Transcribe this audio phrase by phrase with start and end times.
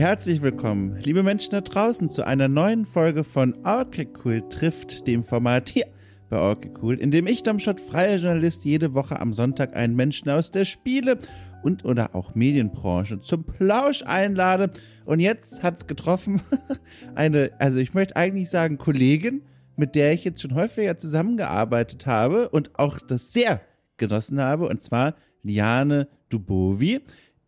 [0.00, 5.22] Herzlich willkommen, liebe Menschen da draußen, zu einer neuen Folge von Orky Cool trifft, dem
[5.22, 5.84] Format hier
[6.30, 10.30] bei Orky Cool, in dem ich, Domschott, freier Journalist, jede Woche am Sonntag einen Menschen
[10.30, 11.18] aus der Spiele-
[11.62, 14.70] und oder auch Medienbranche zum Plausch einlade.
[15.04, 16.40] Und jetzt hat's getroffen,
[17.14, 19.42] eine, also ich möchte eigentlich sagen, Kollegin,
[19.76, 23.60] mit der ich jetzt schon häufiger zusammengearbeitet habe und auch das sehr
[23.98, 27.00] genossen habe, und zwar Liane Dubovi.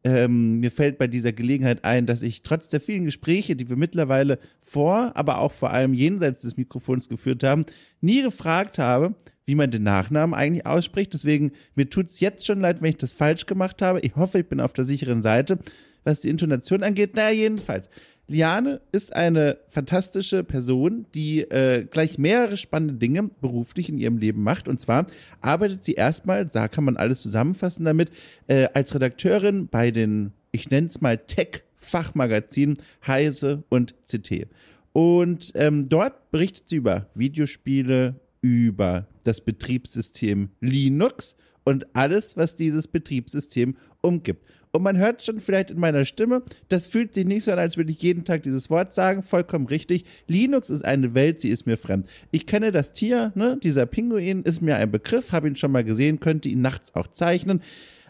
[0.04, 3.76] Ähm, mir fällt bei dieser Gelegenheit ein, dass ich trotz der vielen Gespräche, die wir
[3.76, 7.64] mittlerweile vor, aber auch vor allem jenseits des Mikrofons geführt haben,
[8.00, 9.14] nie gefragt habe,
[9.46, 11.14] wie man den Nachnamen eigentlich ausspricht.
[11.14, 14.00] Deswegen, mir tut's jetzt schon leid, wenn ich das falsch gemacht habe.
[14.00, 15.58] Ich hoffe, ich bin auf der sicheren Seite,
[16.04, 17.14] was die Intonation angeht.
[17.14, 17.88] Naja, jedenfalls.
[18.28, 24.42] Liane ist eine fantastische Person, die äh, gleich mehrere spannende Dinge beruflich in ihrem Leben
[24.42, 24.68] macht.
[24.68, 25.06] Und zwar
[25.40, 28.10] arbeitet sie erstmal, da kann man alles zusammenfassen damit,
[28.46, 34.46] äh, als Redakteurin bei den, ich nenne es mal Tech-Fachmagazinen Heise und CT.
[34.92, 42.88] Und ähm, dort berichtet sie über Videospiele, über das Betriebssystem Linux und alles, was dieses
[42.88, 44.44] Betriebssystem umgibt.
[44.74, 47.76] Und man hört schon vielleicht in meiner Stimme, das fühlt sich nicht so an, als
[47.76, 49.22] würde ich jeden Tag dieses Wort sagen.
[49.22, 50.06] Vollkommen richtig.
[50.26, 52.08] Linux ist eine Welt, sie ist mir fremd.
[52.30, 53.58] Ich kenne das Tier, ne?
[53.62, 57.08] dieser Pinguin ist mir ein Begriff, habe ihn schon mal gesehen, könnte ihn nachts auch
[57.08, 57.60] zeichnen.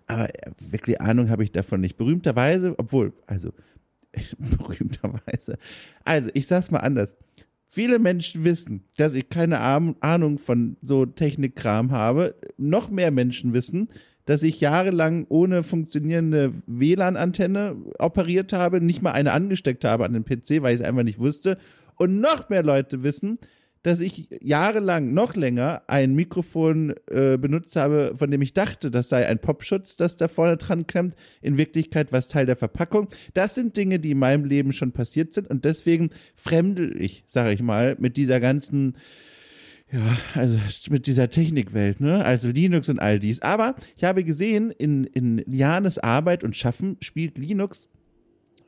[0.06, 0.28] Aber
[0.60, 1.96] wirklich Ahnung habe ich davon nicht.
[1.96, 3.52] Berühmterweise, obwohl, also,
[4.38, 5.58] berühmterweise.
[6.05, 7.12] Also, ich sag's mal anders.
[7.66, 12.34] Viele Menschen wissen, dass ich keine Ahnung von so Technikkram habe.
[12.58, 13.88] Noch mehr Menschen wissen,
[14.24, 20.24] dass ich jahrelang ohne funktionierende WLAN-Antenne operiert habe, nicht mal eine angesteckt habe an den
[20.24, 21.58] PC, weil ich es einfach nicht wusste.
[21.96, 23.38] Und noch mehr Leute wissen,
[23.82, 29.08] dass ich jahrelang, noch länger, ein Mikrofon äh, benutzt habe, von dem ich dachte, das
[29.08, 31.16] sei ein Popschutz, das da vorne dran klemmt.
[31.40, 33.08] In Wirklichkeit war es Teil der Verpackung.
[33.34, 37.52] Das sind Dinge, die in meinem Leben schon passiert sind und deswegen fremdel ich, sage
[37.52, 38.96] ich mal, mit dieser ganzen
[39.92, 40.58] ja, also
[40.89, 42.25] mit dieser Technikwelt, ne?
[42.25, 43.42] Also Linux und all dies.
[43.42, 47.91] Aber ich habe gesehen, in, in Janes Arbeit und Schaffen spielt Linux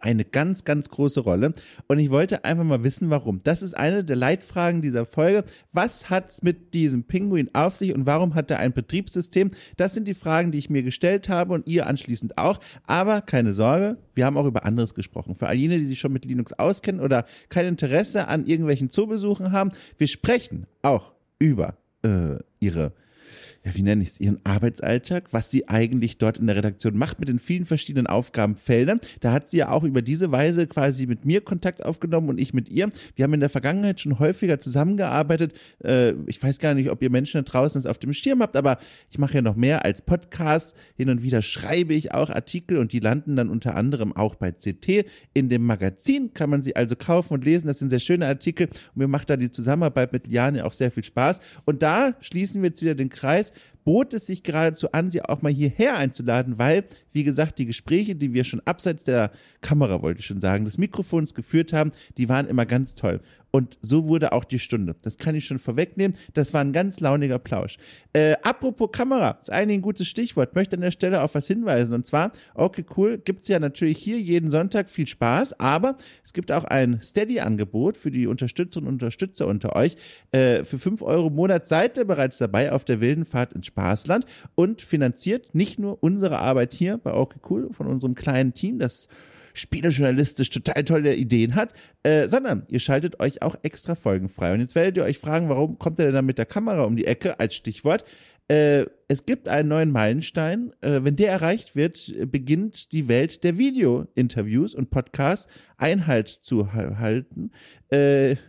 [0.01, 1.55] eine ganz, ganz große Rolle.
[1.89, 3.41] Und ich wollte einfach mal wissen, warum.
[3.43, 5.45] Das ist eine der Leitfragen dieser Folge.
[5.73, 9.51] Was hat's mit diesem Pinguin auf sich und warum hat er ein Betriebssystem?
[9.79, 12.61] Das sind die Fragen, die ich mir gestellt habe und ihr anschließend auch.
[12.87, 15.35] Aber keine Sorge, wir haben auch über anderes gesprochen.
[15.35, 19.53] Für all jene, die sich schon mit Linux auskennen oder kein Interesse an irgendwelchen Zoobesuchen
[19.53, 21.14] haben, wir sprechen auch
[21.45, 22.93] über äh, ihre
[23.65, 27.19] ja, wie nenne ich es, ihren Arbeitsalltag, was sie eigentlich dort in der Redaktion macht
[27.19, 29.01] mit den vielen verschiedenen Aufgabenfeldern.
[29.21, 32.53] Da hat sie ja auch über diese Weise quasi mit mir Kontakt aufgenommen und ich
[32.53, 32.91] mit ihr.
[33.17, 35.55] Wir haben in der Vergangenheit schon häufiger zusammengearbeitet.
[35.83, 38.55] Äh, ich weiß gar nicht, ob ihr Menschen da draußen das auf dem Schirm habt,
[38.55, 38.79] aber
[39.11, 40.77] ich mache ja noch mehr als Podcast.
[40.97, 44.53] Hin und wieder schreibe ich auch Artikel und die landen dann unter anderem auch bei
[44.53, 45.07] CT.
[45.33, 47.67] In dem Magazin kann man sie also kaufen und lesen.
[47.67, 50.91] Das sind sehr schöne Artikel und mir macht da die Zusammenarbeit mit Liane auch sehr
[50.91, 51.41] viel Spaß.
[51.65, 53.54] Und da schließen wir jetzt wieder den Kreis
[53.85, 58.15] bot es sich geradezu an, sie auch mal hierher einzuladen, weil, wie gesagt, die Gespräche,
[58.15, 59.31] die wir schon abseits der
[59.61, 63.21] Kamera, wollte ich schon sagen, des Mikrofons geführt haben, die waren immer ganz toll.
[63.55, 64.97] Und so wurde auch die Stunde.
[65.03, 66.17] Das kann ich schon vorwegnehmen.
[66.33, 67.77] Das war ein ganz launiger Plausch.
[68.13, 70.57] Äh, apropos Kamera, ist eigentlich ein gutes Stichwort.
[70.57, 71.95] Möchte an der Stelle auf was hinweisen.
[71.95, 76.51] Und zwar, okay, cool, gibt's ja natürlich hier jeden Sonntag viel Spaß, aber es gibt
[76.51, 79.95] auch ein Steady-Angebot für die Unterstützerinnen und Unterstützer unter euch.
[80.33, 83.69] Äh, für fünf Euro im Monat seid ihr bereits dabei auf der wilden Fahrt ins
[83.69, 84.27] Spaßland
[84.57, 89.07] und finanziert nicht nur unsere Arbeit hier bei Okay Cool von unserem kleinen Team, das
[89.55, 91.73] spielejournalistisch total tolle Ideen hat,
[92.03, 94.53] äh, sondern ihr schaltet euch auch extra Folgen frei.
[94.53, 96.97] Und jetzt werdet ihr euch fragen, warum kommt er denn dann mit der Kamera um
[96.97, 98.05] die Ecke als Stichwort?
[98.49, 100.73] Äh, es gibt einen neuen Meilenstein.
[100.83, 107.53] Äh, wenn der erreicht wird, beginnt die Welt der Video-Interviews und Podcasts Einhalt zu halten.
[107.91, 108.37] Äh,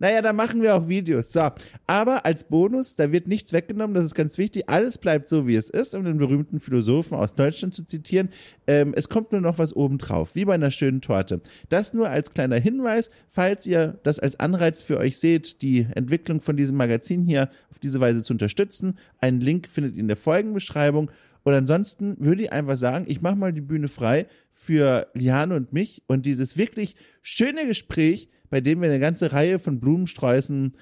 [0.00, 1.30] Naja, da machen wir auch Videos.
[1.30, 1.50] So.
[1.86, 4.66] Aber als Bonus, da wird nichts weggenommen, das ist ganz wichtig.
[4.66, 8.30] Alles bleibt so, wie es ist, um den berühmten Philosophen aus Deutschland zu zitieren.
[8.66, 11.42] Ähm, es kommt nur noch was obendrauf, wie bei einer schönen Torte.
[11.68, 16.40] Das nur als kleiner Hinweis, falls ihr das als Anreiz für euch seht, die Entwicklung
[16.40, 18.98] von diesem Magazin hier auf diese Weise zu unterstützen.
[19.18, 21.10] Einen Link findet ihr in der Folgenbeschreibung.
[21.42, 25.74] Und ansonsten würde ich einfach sagen, ich mache mal die Bühne frei für Liane und
[25.74, 30.76] mich und dieses wirklich schöne Gespräch, bei dem wir eine ganze Reihe von Blumensträußen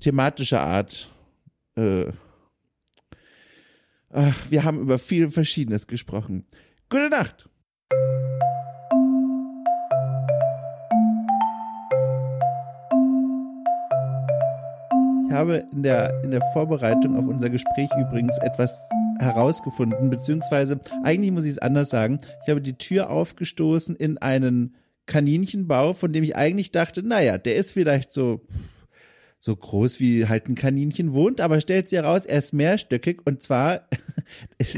[0.00, 1.10] thematischer Art
[1.76, 2.12] äh,
[4.10, 6.46] ach, wir haben über viel Verschiedenes gesprochen.
[6.88, 7.48] Gute Nacht.
[15.26, 18.88] Ich habe in der, in der Vorbereitung auf unser Gespräch übrigens etwas
[19.20, 22.18] herausgefunden, beziehungsweise eigentlich muss ich es anders sagen.
[22.42, 24.74] Ich habe die Tür aufgestoßen in einen
[25.08, 28.40] Kaninchenbau, von dem ich eigentlich dachte, naja, der ist vielleicht so
[29.40, 33.40] so groß wie halt ein Kaninchen wohnt, aber stellt sich heraus, er ist mehrstöckig und
[33.40, 33.88] zwar,
[34.58, 34.76] ich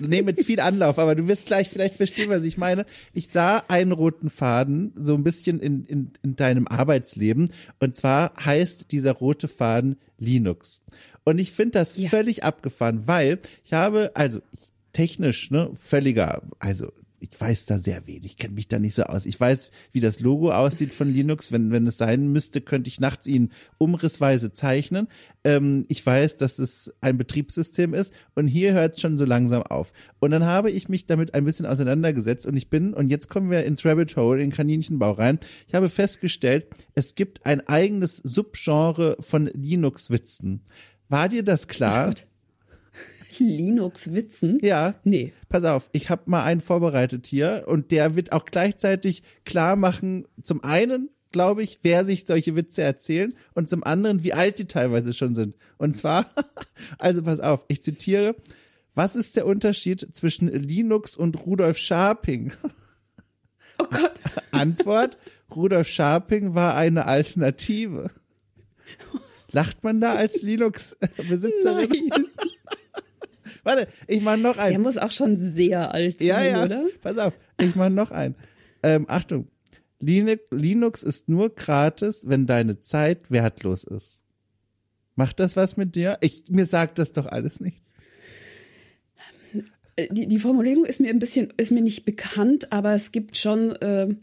[0.00, 2.86] nehme jetzt viel Anlauf, aber du wirst gleich vielleicht verstehen, was ich meine.
[3.14, 7.50] Ich sah einen roten Faden so ein bisschen in, in, in deinem Arbeitsleben
[7.80, 10.84] und zwar heißt dieser rote Faden Linux.
[11.24, 12.08] Und ich finde das ja.
[12.08, 14.40] völlig abgefahren, weil ich habe, also
[14.92, 19.04] technisch, ne, völliger, also ich weiß da sehr wenig, ich kenne mich da nicht so
[19.04, 19.26] aus.
[19.26, 21.50] Ich weiß, wie das Logo aussieht von Linux.
[21.50, 25.08] Wenn, wenn es sein müsste, könnte ich nachts ihn umrissweise zeichnen.
[25.44, 29.62] Ähm, ich weiß, dass es ein Betriebssystem ist und hier hört es schon so langsam
[29.62, 29.92] auf.
[30.18, 33.50] Und dann habe ich mich damit ein bisschen auseinandergesetzt und ich bin, und jetzt kommen
[33.50, 35.38] wir ins Rabbit Hole, in Kaninchenbau rein.
[35.68, 40.62] Ich habe festgestellt, es gibt ein eigenes Subgenre von Linux-Witzen.
[41.08, 42.10] War dir das klar?
[42.10, 42.35] Oh
[43.38, 44.58] Linux-Witzen?
[44.62, 44.94] Ja.
[45.04, 45.32] Nee.
[45.48, 50.26] Pass auf, ich habe mal einen vorbereitet hier und der wird auch gleichzeitig klar machen,
[50.42, 54.66] zum einen, glaube ich, wer sich solche Witze erzählen und zum anderen, wie alt die
[54.66, 55.56] teilweise schon sind.
[55.78, 56.26] Und zwar,
[56.98, 58.36] also pass auf, ich zitiere,
[58.94, 62.52] was ist der Unterschied zwischen Linux und Rudolf Scharping?
[63.78, 64.12] Oh Gott.
[64.52, 65.18] Antwort,
[65.54, 68.10] Rudolf Scharping war eine Alternative.
[69.50, 72.08] Lacht man da als Linux-Besitzerin?
[72.08, 72.26] Nein.
[73.66, 74.70] Warte, ich mach noch einen.
[74.70, 76.64] Der muss auch schon sehr alt sein, ja, ja.
[76.64, 76.84] oder?
[77.02, 78.36] Pass auf, ich mach noch einen.
[78.84, 79.48] Ähm, Achtung,
[79.98, 84.22] Linux ist nur gratis, wenn deine Zeit wertlos ist.
[85.16, 86.16] Macht das was mit dir?
[86.20, 87.82] Ich, mir sagt das doch alles nichts.
[90.12, 93.74] Die, die Formulierung ist mir ein bisschen, ist mir nicht bekannt, aber es gibt schon,
[93.76, 94.14] äh,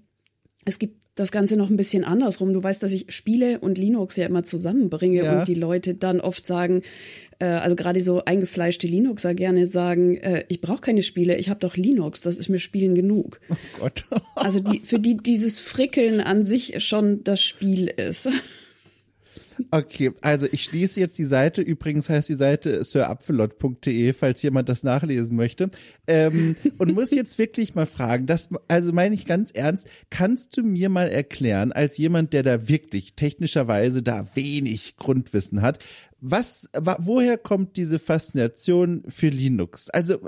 [0.64, 2.54] es gibt das Ganze noch ein bisschen andersrum.
[2.54, 5.40] Du weißt, dass ich Spiele und Linux ja immer zusammenbringe ja.
[5.40, 6.84] und die Leute dann oft sagen, äh,
[7.46, 11.76] also gerade so eingefleischte Linuxer gerne sagen, äh, ich brauche keine Spiele, ich habe doch
[11.76, 13.40] Linux, das ist mir Spielen genug.
[13.50, 14.06] Oh Gott.
[14.36, 18.30] also die, für die dieses Frickeln an sich schon das Spiel ist.
[19.72, 21.62] Okay, also ich schließe jetzt die Seite.
[21.62, 25.70] Übrigens heißt die Seite sirapfelot.de, falls jemand das nachlesen möchte.
[26.08, 30.64] Ähm, und muss jetzt wirklich mal fragen, das, also meine ich ganz ernst, kannst du
[30.64, 35.80] mir mal erklären, als jemand, der da wirklich technischerweise da wenig Grundwissen hat,
[36.26, 39.90] was, woher kommt diese Faszination für Linux?
[39.90, 40.20] Also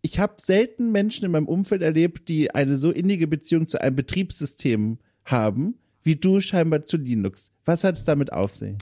[0.00, 3.96] ich habe selten Menschen in meinem Umfeld erlebt, die eine so innige Beziehung zu einem
[3.96, 7.50] Betriebssystem haben wie du scheinbar zu Linux.
[7.64, 8.76] Was hat es damit auf sich?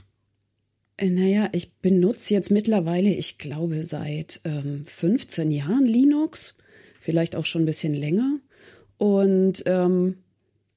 [0.97, 6.55] Äh, naja, ich benutze jetzt mittlerweile, ich glaube, seit ähm, 15 Jahren Linux,
[6.99, 8.39] vielleicht auch schon ein bisschen länger.
[8.97, 10.17] Und ähm,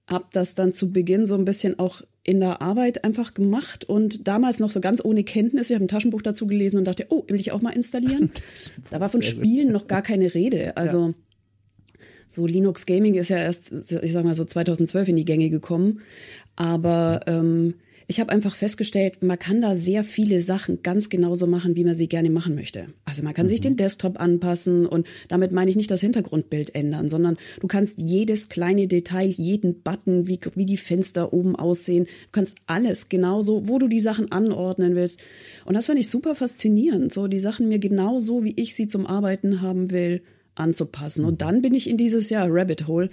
[0.06, 4.26] habe das dann zu Beginn so ein bisschen auch in der Arbeit einfach gemacht und
[4.26, 5.70] damals noch so ganz ohne Kenntnis.
[5.70, 8.32] Ich habe ein Taschenbuch dazu gelesen und dachte, oh, will ich auch mal installieren.
[8.90, 10.76] da war von Spielen noch gar keine Rede.
[10.76, 11.14] Also ja
[12.28, 16.00] so Linux Gaming ist ja erst, ich sag mal so 2012 in die Gänge gekommen.
[16.56, 17.74] Aber ähm,
[18.08, 21.94] ich habe einfach festgestellt, man kann da sehr viele Sachen ganz genauso machen, wie man
[21.94, 22.86] sie gerne machen möchte.
[23.04, 23.50] Also man kann mhm.
[23.50, 27.98] sich den Desktop anpassen und damit meine ich nicht das Hintergrundbild ändern, sondern du kannst
[27.98, 33.68] jedes kleine Detail, jeden Button, wie, wie die Fenster oben aussehen, du kannst alles genauso,
[33.68, 35.20] wo du die Sachen anordnen willst.
[35.64, 39.06] Und das fand ich super faszinierend, so die Sachen mir genauso, wie ich sie zum
[39.06, 40.22] Arbeiten haben will,
[40.54, 41.24] anzupassen.
[41.24, 43.10] Und dann bin ich in dieses Jahr Rabbit Hole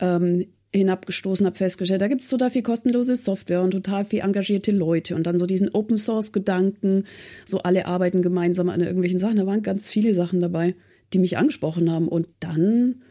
[0.00, 4.72] ähm, hinabgestoßen, habe festgestellt, da gibt es total viel kostenlose Software und total viel engagierte
[4.72, 7.04] Leute und dann so diesen Open Source Gedanken,
[7.46, 9.36] so alle arbeiten gemeinsam an irgendwelchen Sachen.
[9.36, 10.74] Da waren ganz viele Sachen dabei,
[11.12, 12.08] die mich angesprochen haben.
[12.08, 13.02] Und dann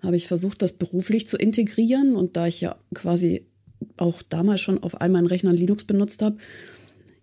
[0.00, 3.46] habe ich versucht, das beruflich zu integrieren und da ich ja quasi
[3.96, 6.36] auch damals schon auf all meinen Rechnern Linux benutzt habe,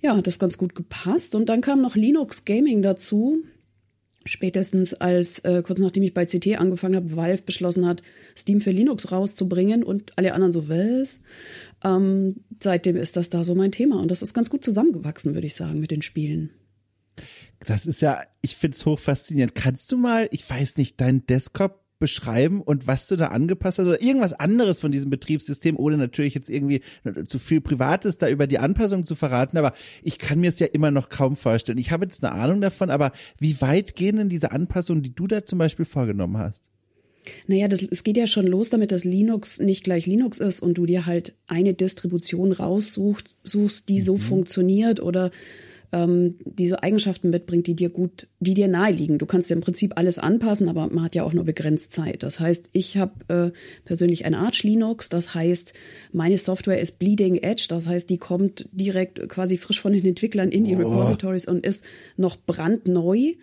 [0.01, 1.35] ja, hat das ganz gut gepasst.
[1.35, 3.43] Und dann kam noch Linux Gaming dazu
[4.25, 8.03] spätestens als äh, kurz nachdem ich bei CT angefangen habe, Valve beschlossen hat,
[8.39, 11.21] Steam für Linux rauszubringen und alle anderen so, was?
[11.83, 15.47] Ähm, seitdem ist das da so mein Thema und das ist ganz gut zusammengewachsen, würde
[15.47, 16.51] ich sagen, mit den Spielen.
[17.65, 19.55] Das ist ja, ich finde es hoch faszinierend.
[19.55, 23.85] Kannst du mal, ich weiß nicht, dein Desktop beschreiben und was du da angepasst hast
[23.85, 26.81] oder irgendwas anderes von diesem Betriebssystem, ohne natürlich jetzt irgendwie
[27.25, 30.67] zu viel Privates da über die Anpassung zu verraten, aber ich kann mir es ja
[30.67, 31.77] immer noch kaum vorstellen.
[31.77, 35.27] Ich habe jetzt eine Ahnung davon, aber wie weit gehen denn diese Anpassungen, die du
[35.27, 36.69] da zum Beispiel vorgenommen hast?
[37.47, 40.75] Naja, das, es geht ja schon los damit, dass Linux nicht gleich Linux ist und
[40.75, 44.19] du dir halt eine Distribution raussuchst, suchst, die so mhm.
[44.19, 45.31] funktioniert oder
[45.91, 49.17] ähm, die so Eigenschaften mitbringt, die dir gut, die dir nahe liegen.
[49.17, 52.23] Du kannst dir im Prinzip alles anpassen, aber man hat ja auch nur begrenzt Zeit.
[52.23, 53.51] Das heißt, ich habe äh,
[53.85, 55.09] persönlich ein Arch Linux.
[55.09, 55.73] Das heißt,
[56.11, 57.65] meine Software ist Bleeding Edge.
[57.69, 60.79] Das heißt, die kommt direkt quasi frisch von den Entwicklern in die oh.
[60.79, 61.83] Repositories und ist
[62.17, 63.33] noch brandneu.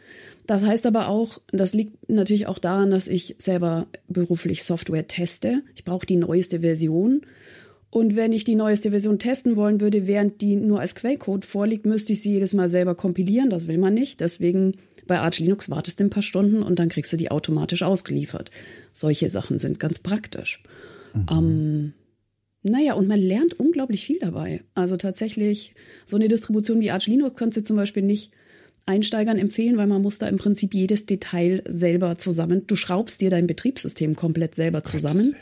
[0.46, 5.62] Das heißt aber auch, das liegt natürlich auch daran, dass ich selber beruflich Software teste.
[5.74, 7.22] Ich brauche die neueste Version.
[7.90, 11.86] Und wenn ich die neueste Version testen wollen würde, während die nur als Quellcode vorliegt,
[11.86, 13.50] müsste ich sie jedes Mal selber kompilieren.
[13.50, 14.20] Das will man nicht.
[14.20, 14.74] Deswegen
[15.06, 18.50] bei Arch Linux wartest du ein paar Stunden und dann kriegst du die automatisch ausgeliefert.
[18.92, 20.62] Solche Sachen sind ganz praktisch.
[21.14, 21.26] Mhm.
[21.30, 21.92] Ähm,
[22.62, 24.62] naja, und man lernt unglaublich viel dabei.
[24.74, 25.74] Also tatsächlich,
[26.04, 28.32] so eine Distribution wie Arch Linux kannst du zum Beispiel nicht
[28.86, 32.66] Einsteigern empfehlen, weil man muss da im Prinzip jedes Detail selber zusammen.
[32.66, 35.36] Du schraubst dir dein Betriebssystem komplett selber zusammen.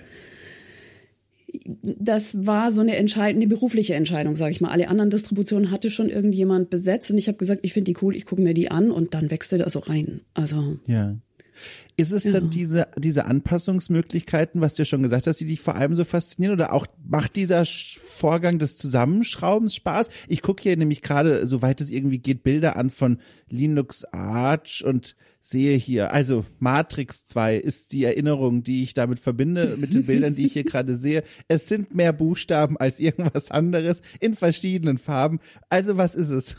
[1.84, 4.70] Das war so eine entscheidende berufliche Entscheidung, sage ich mal.
[4.70, 8.16] Alle anderen Distributionen hatte schon irgendjemand besetzt und ich habe gesagt, ich finde die cool,
[8.16, 10.20] ich gucke mir die an und dann wechselt er so rein.
[10.34, 11.16] Also ja.
[11.96, 12.32] Ist es ja.
[12.32, 16.04] dann diese, diese Anpassungsmöglichkeiten, was du ja schon gesagt hast, die dich vor allem so
[16.04, 16.54] faszinieren?
[16.54, 20.10] Oder auch macht dieser Vorgang des Zusammenschraubens Spaß?
[20.26, 23.18] Ich gucke hier nämlich gerade, soweit es irgendwie geht, Bilder an von
[23.48, 29.76] Linux Arch und sehe hier, also Matrix 2 ist die Erinnerung, die ich damit verbinde,
[29.78, 31.22] mit den Bildern, die ich hier gerade sehe.
[31.48, 35.40] Es sind mehr Buchstaben als irgendwas anderes in verschiedenen Farben.
[35.68, 36.56] Also was ist es?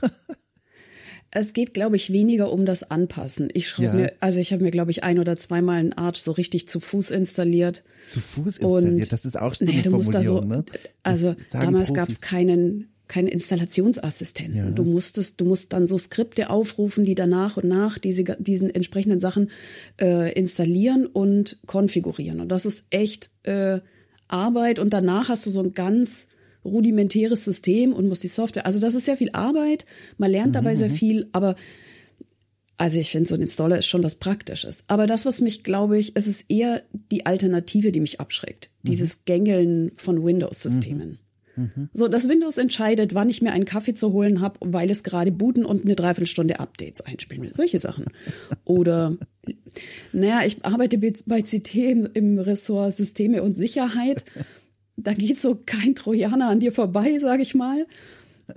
[1.31, 3.49] Es geht, glaube ich, weniger um das Anpassen.
[3.53, 3.93] Ich schraube ja.
[3.93, 6.79] mir, also ich habe mir, glaube ich, ein oder zweimal einen Arch so richtig zu
[6.79, 7.83] Fuß installiert.
[8.07, 10.63] Zu Fuß installiert, und, das ist auch so eine naja, Formulierung, so, ne?
[11.03, 14.55] Also damals gab es keinen keinen Installationsassistenten.
[14.55, 14.69] Ja.
[14.69, 18.73] Du musstest, du musst dann so Skripte aufrufen, die dann nach und nach diese, diesen
[18.73, 19.51] entsprechenden Sachen
[19.99, 22.39] äh, installieren und konfigurieren.
[22.39, 23.79] Und das ist echt äh,
[24.27, 24.79] Arbeit.
[24.79, 26.29] Und danach hast du so ein ganz
[26.63, 28.65] rudimentäres System und muss die Software.
[28.65, 29.85] Also das ist sehr viel Arbeit.
[30.17, 30.79] Man lernt dabei mhm.
[30.79, 30.95] sehr mhm.
[30.95, 31.55] viel, aber
[32.77, 34.83] also ich finde, so ein Installer ist schon was Praktisches.
[34.87, 38.69] Aber das, was mich, glaube ich, es ist eher die Alternative, die mich abschreckt.
[38.81, 38.89] Mhm.
[38.89, 41.09] Dieses Gängeln von Windows-Systemen.
[41.09, 41.19] Mhm.
[41.55, 41.89] Mhm.
[41.93, 45.31] So, das Windows entscheidet, wann ich mir einen Kaffee zu holen habe, weil es gerade
[45.31, 47.55] booten und eine Dreiviertelstunde Updates einspielen will.
[47.55, 48.05] Solche Sachen.
[48.63, 49.17] Oder,
[50.13, 54.25] naja, ich arbeite bei CT im, im Ressort Systeme und Sicherheit
[54.97, 57.85] da geht so kein Trojaner an dir vorbei, sage ich mal.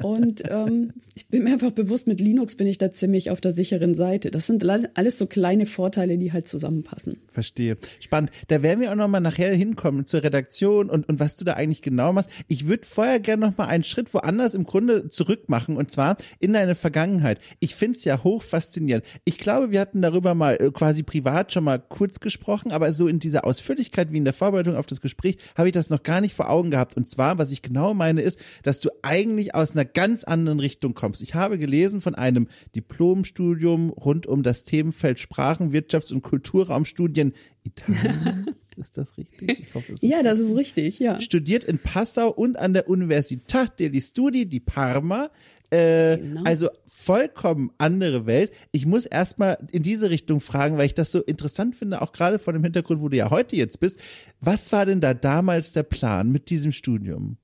[0.03, 3.53] Und ähm, ich bin mir einfach bewusst, mit Linux bin ich da ziemlich auf der
[3.53, 4.31] sicheren Seite.
[4.31, 7.19] Das sind alles so kleine Vorteile, die halt zusammenpassen.
[7.31, 7.77] Verstehe.
[8.01, 8.31] Spannend.
[8.49, 11.83] Da werden wir auch nochmal nachher hinkommen zur Redaktion und, und was du da eigentlich
[11.83, 12.31] genau machst.
[12.49, 16.53] Ich würde vorher gerne nochmal einen Schritt woanders im Grunde zurück machen und zwar in
[16.53, 17.41] deine Vergangenheit.
[17.61, 19.05] Ich finde es ja hoch faszinierend.
[19.25, 23.09] Ich glaube, wir hatten darüber mal äh, quasi privat schon mal kurz gesprochen, aber so
[23.09, 26.21] in dieser Ausführlichkeit wie in der Vorbereitung auf das Gespräch habe ich das noch gar
[26.21, 26.97] nicht vor Augen gehabt.
[26.97, 30.95] Und zwar, was ich genau meine, ist, dass du eigentlich aus einer ganz anderen Richtung
[30.95, 31.23] kommst.
[31.23, 38.47] Ich habe gelesen von einem Diplomstudium rund um das Themenfeld Sprachen, Wirtschafts- und Kulturraumstudien Italiens.
[38.77, 39.61] ist das richtig?
[39.61, 41.21] Ich hoffe, es ist ja, das ist richtig, ja.
[41.21, 45.31] Studiert in Passau und an der Università degli Studi di Parma.
[45.71, 46.43] Äh, genau.
[46.45, 48.53] Also vollkommen andere Welt.
[48.73, 52.39] Ich muss erstmal in diese Richtung fragen, weil ich das so interessant finde, auch gerade
[52.39, 54.01] vor dem Hintergrund, wo du ja heute jetzt bist.
[54.41, 57.37] Was war denn da damals der Plan mit diesem Studium?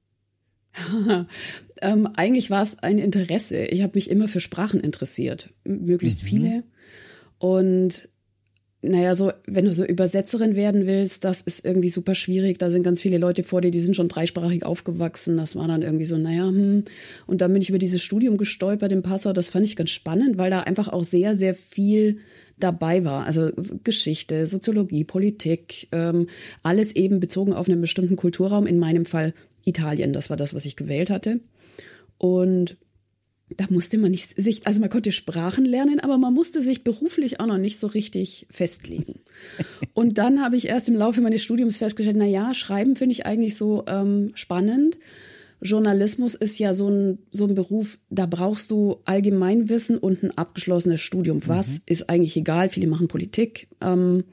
[1.81, 3.65] ähm, eigentlich war es ein Interesse.
[3.67, 6.27] Ich habe mich immer für Sprachen interessiert, möglichst mhm.
[6.27, 6.63] viele.
[7.39, 8.09] Und
[8.87, 12.59] naja, so, wenn du so Übersetzerin werden willst, das ist irgendwie super schwierig.
[12.59, 15.39] Da sind ganz viele Leute vor dir, die sind schon dreisprachig aufgewachsen.
[15.39, 16.85] Das war dann irgendwie so, naja, hm.
[17.27, 19.33] Und dann bin ich über dieses Studium gestolpert im Passau.
[19.33, 22.19] Das fand ich ganz spannend, weil da einfach auch sehr, sehr viel
[22.59, 23.25] dabei war.
[23.25, 23.51] Also
[23.83, 26.29] Geschichte, Soziologie, Politik, ähm,
[26.63, 28.67] alles eben bezogen auf einen bestimmten Kulturraum.
[28.67, 29.33] In meinem Fall
[29.65, 30.13] Italien.
[30.13, 31.41] Das war das, was ich gewählt hatte.
[32.19, 32.77] Und
[33.57, 37.41] da musste man nicht sich, also man konnte Sprachen lernen, aber man musste sich beruflich
[37.41, 39.21] auch noch nicht so richtig festlegen.
[39.95, 43.27] Und dann habe ich erst im Laufe meines Studiums festgestellt, na ja, Schreiben finde ich
[43.27, 44.99] eigentlich so ähm, spannend.
[45.61, 51.01] Journalismus ist ja so ein, so ein Beruf, da brauchst du Allgemeinwissen und ein abgeschlossenes
[51.01, 51.41] Studium.
[51.47, 51.83] Was mhm.
[51.87, 52.69] ist eigentlich egal?
[52.69, 54.25] Viele machen Politik, ähm,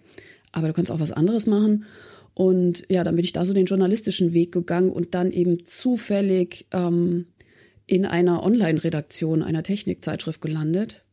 [0.51, 1.85] aber du kannst auch was anderes machen.
[2.33, 6.65] Und ja, dann bin ich da so den journalistischen Weg gegangen und dann eben zufällig
[6.71, 7.25] ähm,
[7.87, 11.03] in einer Online-Redaktion einer Technikzeitschrift gelandet.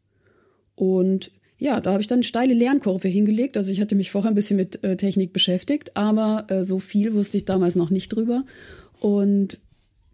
[0.75, 3.57] Und ja, da habe ich dann eine steile Lernkurve hingelegt.
[3.57, 7.15] Also ich hatte mich vorher ein bisschen mit äh, Technik beschäftigt, aber äh, so viel
[7.15, 8.45] wusste ich damals noch nicht drüber.
[9.01, 9.59] Und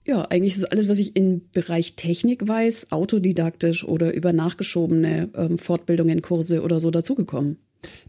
[0.06, 5.58] ja, eigentlich ist alles, was ich im Bereich Technik weiß, autodidaktisch oder über nachgeschobene ähm,
[5.58, 7.58] Fortbildungen, Kurse oder so dazugekommen.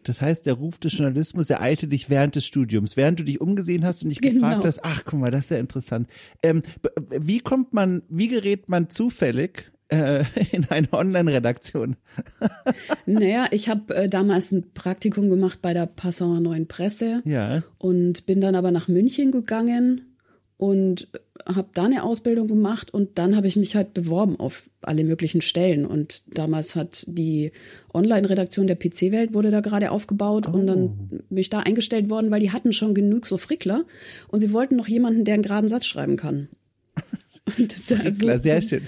[0.03, 3.86] Das heißt, der Ruf des Journalismus ereilte dich während des Studiums, während du dich umgesehen
[3.86, 4.34] hast und dich genau.
[4.34, 6.08] gefragt hast, ach guck mal, das ist ja interessant.
[6.44, 6.63] Ähm,
[7.10, 11.96] wie kommt man, wie gerät man zufällig äh, in eine Online-Redaktion?
[13.05, 17.63] naja, ich habe äh, damals ein Praktikum gemacht bei der Passauer Neuen Presse ja.
[17.77, 20.15] und bin dann aber nach München gegangen
[20.58, 21.08] und
[21.46, 25.42] habe da eine Ausbildung gemacht und dann habe ich mich halt beworben auf alle möglichen
[25.42, 27.52] Stellen und damals hat die
[27.94, 30.52] Online-Redaktion der PC-Welt wurde da gerade aufgebaut oh.
[30.52, 31.18] und dann oh.
[31.30, 33.86] bin ich da eingestellt worden, weil die hatten schon genug so Frickler
[34.28, 36.50] und sie wollten noch jemanden, der einen geraden Satz schreiben kann.
[37.60, 38.82] Und da, Frickler, so, sehr schön.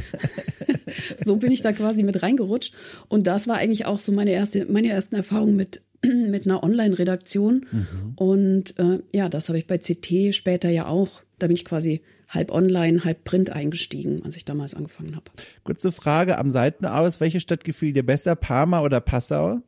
[1.24, 2.74] so bin ich da quasi mit reingerutscht
[3.08, 7.68] und das war eigentlich auch so meine erste meine ersten Erfahrungen mit mit einer Online-Redaktion
[7.72, 8.14] mhm.
[8.16, 12.02] und äh, ja, das habe ich bei CT später ja auch da bin ich quasi
[12.28, 15.32] halb online, halb print eingestiegen, als ich damals angefangen habe.
[15.64, 17.20] Kurze Frage am Seiten aus.
[17.20, 19.62] Welche Stadt gefiel dir besser, Parma oder Passau?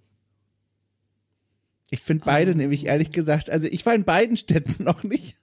[1.92, 2.56] Ich finde beide oh.
[2.56, 5.38] nämlich ehrlich gesagt, also ich war in beiden Städten noch nicht,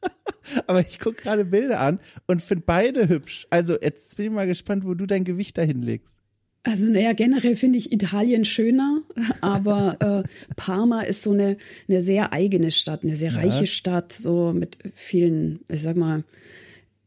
[0.67, 3.47] aber ich gucke gerade Bilder an und finde beide hübsch.
[3.51, 6.17] Also jetzt bin ich mal gespannt, wo du dein Gewicht dahin legst.
[6.63, 9.03] Also naja, generell finde ich Italien schöner,
[9.41, 11.57] aber äh, Parma ist so eine,
[11.89, 13.39] eine sehr eigene Stadt, eine sehr ja.
[13.39, 16.25] reiche Stadt, so mit vielen, ich sag mal,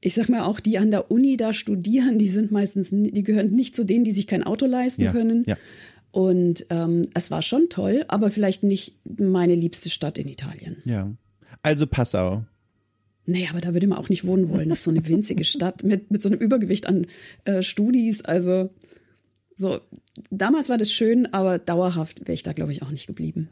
[0.01, 3.51] ich sag mal auch die an der Uni da studieren, die sind meistens, die gehören
[3.51, 5.11] nicht zu denen, die sich kein Auto leisten ja.
[5.11, 5.43] können.
[5.45, 5.57] Ja.
[6.11, 10.77] Und ähm, es war schon toll, aber vielleicht nicht meine liebste Stadt in Italien.
[10.85, 11.11] Ja.
[11.61, 12.45] Also Passau.
[13.25, 14.69] Nee, aber da würde man auch nicht wohnen wollen.
[14.69, 17.05] Das ist so eine winzige Stadt mit, mit so einem Übergewicht an
[17.43, 18.23] äh, Studis.
[18.23, 18.69] Also
[19.55, 19.81] so,
[20.31, 23.49] damals war das schön, aber dauerhaft wäre ich da, glaube ich, auch nicht geblieben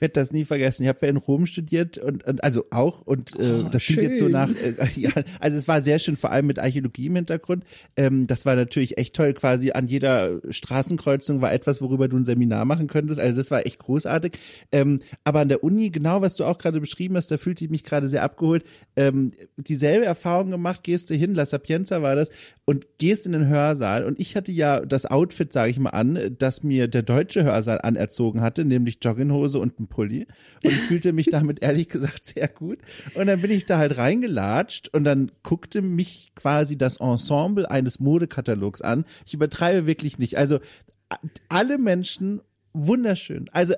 [0.00, 0.82] werde das nie vergessen.
[0.82, 4.02] Ich habe ja in Rom studiert und, und also auch und äh, oh, das klingt
[4.02, 7.16] jetzt so nach äh, ja, also es war sehr schön vor allem mit Archäologie im
[7.16, 7.64] Hintergrund.
[7.96, 12.24] Ähm, das war natürlich echt toll quasi an jeder Straßenkreuzung war etwas, worüber du ein
[12.24, 13.20] Seminar machen könntest.
[13.20, 14.38] Also das war echt großartig.
[14.72, 17.70] Ähm, aber an der Uni genau was du auch gerade beschrieben hast, da fühlte ich
[17.70, 18.64] mich gerade sehr abgeholt.
[18.96, 22.30] Ähm, dieselbe Erfahrung gemacht, gehst du hin, La Sapienza war das
[22.64, 26.36] und gehst in den Hörsaal und ich hatte ja das Outfit, sage ich mal an,
[26.38, 30.26] das mir der deutsche Hörsaal anerzogen hatte, nämlich Jogginghose und ein Pulli
[30.64, 32.78] und ich fühlte mich damit ehrlich gesagt sehr gut.
[33.14, 38.00] Und dann bin ich da halt reingelatscht und dann guckte mich quasi das Ensemble eines
[38.00, 39.04] Modekatalogs an.
[39.26, 40.38] Ich übertreibe wirklich nicht.
[40.38, 40.60] Also
[41.48, 42.40] alle Menschen
[42.72, 43.50] wunderschön.
[43.52, 43.74] Also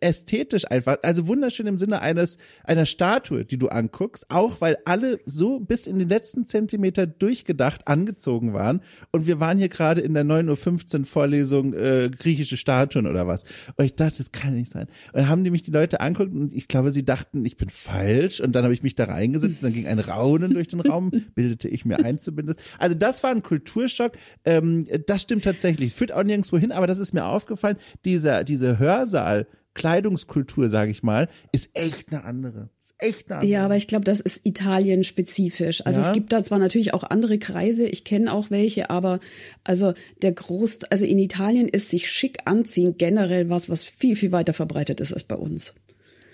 [0.00, 5.20] ästhetisch einfach, also wunderschön im Sinne eines einer Statue, die du anguckst, auch weil alle
[5.26, 8.80] so bis in den letzten Zentimeter durchgedacht angezogen waren
[9.12, 13.44] und wir waren hier gerade in der 9.15 Uhr Vorlesung äh, griechische Statuen oder was.
[13.76, 14.86] Und ich dachte, das kann nicht sein.
[15.12, 17.68] Und dann haben die mich die Leute anguckt und ich glaube, sie dachten, ich bin
[17.68, 20.80] falsch und dann habe ich mich da reingesetzt und dann ging ein Raunen durch den
[20.80, 22.60] Raum, bildete ich mir ein zumindest.
[22.78, 24.12] Also das war ein Kulturschock.
[24.44, 25.92] Ähm, das stimmt tatsächlich.
[25.94, 27.76] Führt auch nirgendwo hin, aber das ist mir aufgefallen.
[28.04, 32.70] Dieser, diese Hörsaal Kleidungskultur, sage ich mal, ist echt eine andere.
[32.98, 33.50] Echt eine andere.
[33.52, 35.84] Ja, aber ich glaube, das ist Italien spezifisch.
[35.86, 36.06] Also ja.
[36.06, 39.20] es gibt da zwar natürlich auch andere Kreise, ich kenne auch welche, aber
[39.62, 44.32] also der Groß, also in Italien ist sich schick anziehen generell was, was viel, viel
[44.32, 45.74] weiter verbreitet ist als bei uns.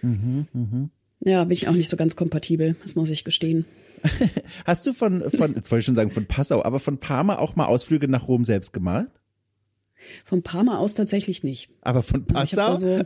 [0.03, 0.89] Mhm, mh.
[1.25, 3.65] Ja, bin ich auch nicht so ganz kompatibel, das muss ich gestehen.
[4.65, 7.55] Hast du von, von, jetzt wollte ich schon sagen von Passau, aber von Parma auch
[7.55, 9.11] mal Ausflüge nach Rom selbst gemalt?
[10.25, 11.71] Von Parma aus tatsächlich nicht.
[11.81, 12.77] Aber von also Passau?
[12.77, 13.03] So,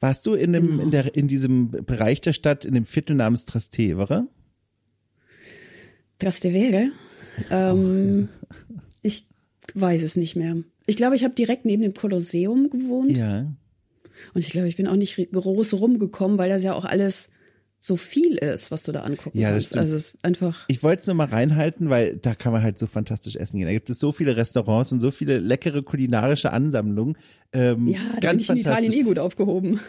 [0.00, 0.82] Warst du in dem, genau.
[0.82, 4.28] in der, in diesem Bereich der Stadt, in dem Viertel namens Trastevere?
[6.18, 6.90] Trastevere?
[7.50, 8.28] Ähm,
[9.02, 9.26] ich
[9.74, 10.56] weiß es nicht mehr.
[10.86, 13.16] Ich glaube, ich habe direkt neben dem Kolosseum gewohnt.
[13.16, 13.52] Ja.
[14.34, 17.30] Und ich glaube, ich bin auch nicht groß rumgekommen, weil das ja auch alles
[17.80, 19.76] so viel ist, was du da angucken ja, kannst.
[19.76, 20.64] Also es ist einfach.
[20.68, 23.66] Ich wollte es nur mal reinhalten, weil da kann man halt so fantastisch essen gehen.
[23.66, 27.16] Da gibt es so viele Restaurants und so viele leckere kulinarische Ansammlungen.
[27.52, 29.80] Ähm, ja, da bin ich in Italien eh gut aufgehoben.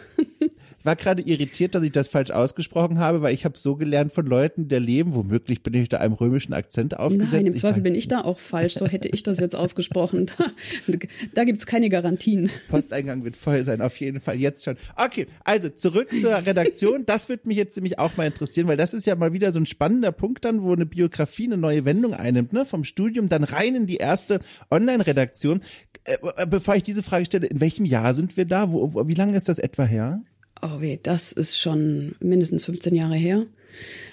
[0.80, 4.14] Ich war gerade irritiert, dass ich das falsch ausgesprochen habe, weil ich habe so gelernt
[4.14, 7.34] von Leuten, der leben, womöglich bin ich da einem römischen Akzent aufgesetzt.
[7.34, 10.30] Nein, im Zweifel bin ich da auch falsch, so hätte ich das jetzt ausgesprochen.
[10.38, 10.96] Da,
[11.34, 12.48] da gibt's keine Garantien.
[12.70, 14.78] Posteingang wird voll sein, auf jeden Fall, jetzt schon.
[14.96, 17.04] Okay, also zurück zur Redaktion.
[17.04, 19.60] Das wird mich jetzt nämlich auch mal interessieren, weil das ist ja mal wieder so
[19.60, 22.64] ein spannender Punkt dann, wo eine Biografie eine neue Wendung einnimmt, ne?
[22.64, 25.60] Vom Studium dann rein in die erste Online-Redaktion.
[26.04, 28.72] Äh, bevor ich diese Frage stelle, in welchem Jahr sind wir da?
[28.72, 30.22] Wo, wie lange ist das etwa her?
[30.62, 33.46] oh weh, das ist schon mindestens 15 Jahre her.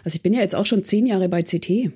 [0.03, 1.91] Also ich bin ja jetzt auch schon zehn Jahre bei CT.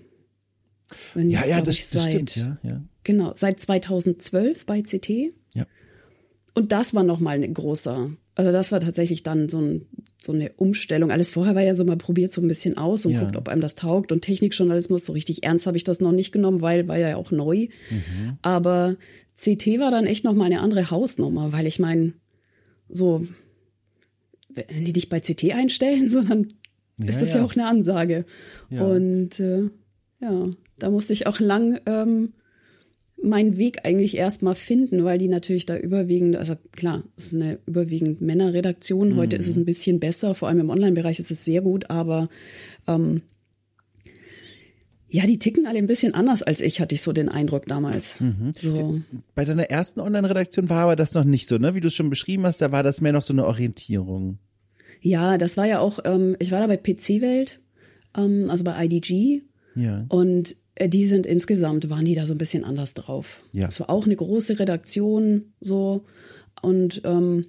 [1.14, 2.82] Wenn ja, jetzt, ja, das, ich, seit, das stimmt, ja, ja.
[3.04, 5.34] Genau, seit 2012 bei CT.
[5.54, 5.66] Ja.
[6.54, 9.86] Und das war nochmal ein großer, also das war tatsächlich dann so, ein,
[10.22, 11.12] so eine Umstellung.
[11.12, 13.22] Alles vorher war ja so, man probiert so ein bisschen aus und ja.
[13.22, 14.12] guckt, ob einem das taugt.
[14.12, 17.32] Und Technikjournalismus, so richtig ernst habe ich das noch nicht genommen, weil war ja auch
[17.32, 17.68] neu.
[17.90, 18.38] Mhm.
[18.42, 18.98] Aber
[19.42, 22.14] CT war dann echt nochmal eine andere Hausnummer, weil ich meine,
[22.90, 23.26] so
[24.54, 26.50] wenn die dich bei CT einstellen, sondern
[27.00, 27.40] ja, ist das ja.
[27.40, 27.46] ja.
[27.46, 28.26] auch eine Ansage.
[28.70, 28.86] Ja.
[28.86, 29.70] Und äh,
[30.20, 32.34] ja, da musste ich auch lang ähm,
[33.22, 37.60] meinen Weg eigentlich erstmal finden, weil die natürlich da überwiegend, also klar, es ist eine
[37.66, 39.16] überwiegend Männerredaktion.
[39.16, 39.40] Heute mhm.
[39.40, 42.30] ist es ein bisschen besser, vor allem im Online-Bereich ist es sehr gut, aber
[42.88, 43.22] ähm,
[45.12, 48.22] ja, die ticken alle ein bisschen anders als ich, hatte ich so den Eindruck damals.
[48.22, 48.54] Mhm.
[48.58, 49.02] So.
[49.36, 51.76] Bei deiner ersten Online-Redaktion war aber das noch nicht so, ne?
[51.76, 54.38] Wie du es schon beschrieben hast, da war das mehr noch so eine Orientierung.
[55.02, 57.60] Ja, das war ja auch, ähm, ich war da bei PC-Welt,
[58.16, 59.42] ähm, also bei IDG.
[59.76, 60.06] Ja.
[60.08, 63.44] Und äh, die sind insgesamt, waren die da so ein bisschen anders drauf.
[63.52, 63.68] Ja.
[63.68, 66.06] Es war auch eine große Redaktion, so.
[66.62, 67.48] Und ähm,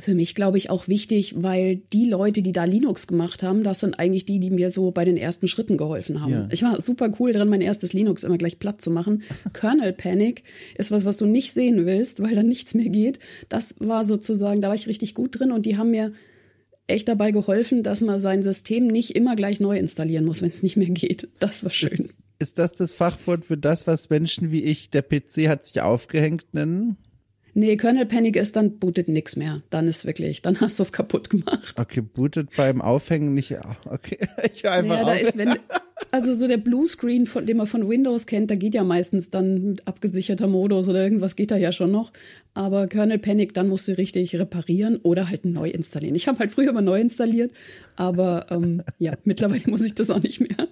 [0.00, 3.80] für mich, glaube ich, auch wichtig, weil die Leute, die da Linux gemacht haben, das
[3.80, 6.32] sind eigentlich die, die mir so bei den ersten Schritten geholfen haben.
[6.32, 6.48] Ja.
[6.52, 9.22] Ich war super cool drin, mein erstes Linux immer gleich platt zu machen.
[9.52, 10.44] Kernel Panic
[10.76, 13.18] ist was, was du nicht sehen willst, weil dann nichts mehr geht.
[13.48, 16.12] Das war sozusagen, da war ich richtig gut drin und die haben mir
[16.86, 20.62] echt dabei geholfen, dass man sein System nicht immer gleich neu installieren muss, wenn es
[20.62, 21.28] nicht mehr geht.
[21.38, 21.90] Das war schön.
[21.90, 25.80] Ist, ist das das Fachwort für das, was Menschen wie ich, der PC hat sich
[25.82, 26.96] aufgehängt nennen?
[27.58, 29.62] Nee, Kernel Panic ist, dann bootet nix mehr.
[29.70, 31.74] Dann ist wirklich, dann hast du es kaputt gemacht.
[31.76, 33.48] Okay, bootet beim Aufhängen nicht.
[33.84, 34.18] Okay,
[34.52, 35.54] ich höre einfach naja, da ist, wenn,
[36.10, 39.70] Also so der Bluescreen, von dem man von Windows kennt, da geht ja meistens dann
[39.70, 42.12] mit abgesicherter Modus oder irgendwas geht da ja schon noch.
[42.54, 46.14] Aber Kernel Panic, dann musst du richtig reparieren oder halt neu installieren.
[46.14, 47.52] Ich habe halt früher mal neu installiert,
[47.96, 50.68] aber ähm, ja, mittlerweile muss ich das auch nicht mehr.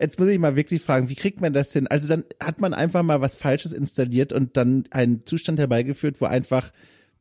[0.00, 1.86] Jetzt muss ich mal wirklich fragen, wie kriegt man das hin?
[1.86, 6.26] Also dann hat man einfach mal was Falsches installiert und dann einen Zustand herbeigeführt, wo
[6.26, 6.72] einfach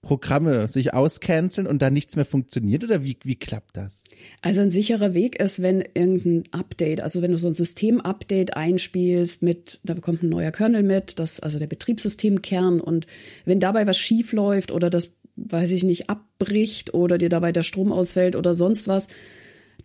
[0.01, 4.03] Programme sich auscanceln und dann nichts mehr funktioniert oder wie, wie klappt das?
[4.41, 9.41] Also ein sicherer Weg ist, wenn irgendein Update, also wenn du so ein System-Update einspielst
[9.41, 13.07] mit, da bekommt ein neuer Kernel mit, das, also der Betriebssystemkern und
[13.45, 17.63] wenn dabei was schief läuft oder das, weiß ich nicht, abbricht oder dir dabei der
[17.63, 19.07] Strom ausfällt oder sonst was,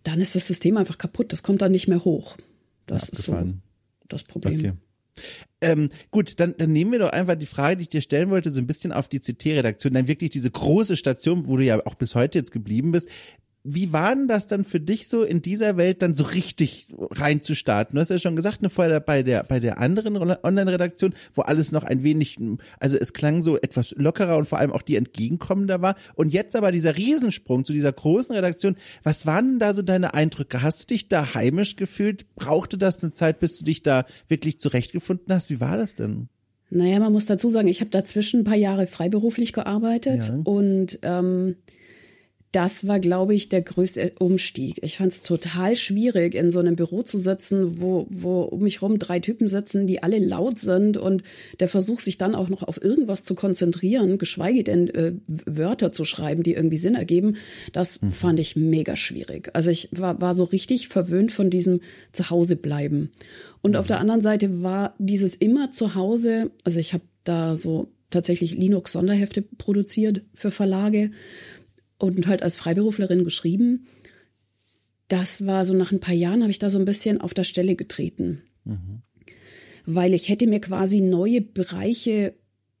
[0.03, 1.33] dann ist das System einfach kaputt.
[1.33, 2.37] Das kommt dann nicht mehr hoch.
[2.85, 3.53] Das ja, ist so
[4.07, 4.59] das Problem.
[4.59, 4.73] Okay.
[5.61, 8.49] Ähm, gut, dann, dann nehmen wir doch einfach die Frage, die ich dir stellen wollte,
[8.49, 11.95] so ein bisschen auf die CT-Redaktion, dann wirklich diese große Station, wo du ja auch
[11.95, 13.09] bis heute jetzt geblieben bist.
[13.65, 17.95] Wie war denn das dann für dich so in dieser Welt dann so richtig reinzustarten?
[17.95, 21.71] Du hast ja schon gesagt, ne, vorher bei der, bei der anderen Online-Redaktion, wo alles
[21.71, 22.37] noch ein wenig,
[22.79, 25.95] also es klang so etwas lockerer und vor allem auch die entgegenkommender war.
[26.15, 28.75] Und jetzt aber dieser Riesensprung zu dieser großen Redaktion.
[29.03, 30.61] Was waren denn da so deine Eindrücke?
[30.61, 32.25] Hast du dich da heimisch gefühlt?
[32.35, 35.49] Brauchte das eine Zeit, bis du dich da wirklich zurechtgefunden hast?
[35.49, 36.27] Wie war das denn?
[36.69, 40.39] Naja, man muss dazu sagen, ich habe dazwischen ein paar Jahre freiberuflich gearbeitet ja.
[40.43, 41.55] und ähm,
[42.53, 44.77] das war, glaube ich, der größte Umstieg.
[44.83, 48.83] Ich fand es total schwierig, in so einem Büro zu sitzen, wo, wo um mich
[48.83, 51.23] rum drei Typen sitzen, die alle laut sind und
[51.59, 56.05] der Versuch, sich dann auch noch auf irgendwas zu konzentrieren, geschweige denn äh, Wörter zu
[56.05, 57.37] schreiben, die irgendwie Sinn ergeben,
[57.71, 58.11] das mhm.
[58.11, 59.49] fand ich mega schwierig.
[59.53, 63.11] Also ich war, war so richtig verwöhnt von diesem Zuhause bleiben.
[63.63, 63.77] Und mhm.
[63.77, 68.53] auf der anderen Seite war dieses immer zu Hause, also ich habe da so tatsächlich
[68.53, 71.11] Linux-Sonderhefte produziert für Verlage
[72.03, 73.87] und halt als Freiberuflerin geschrieben.
[75.07, 77.45] Das war so nach ein paar Jahren, habe ich da so ein bisschen auf der
[77.45, 78.41] Stelle getreten.
[78.65, 79.03] Mhm.
[79.85, 82.33] Weil ich hätte mir quasi neue Bereiche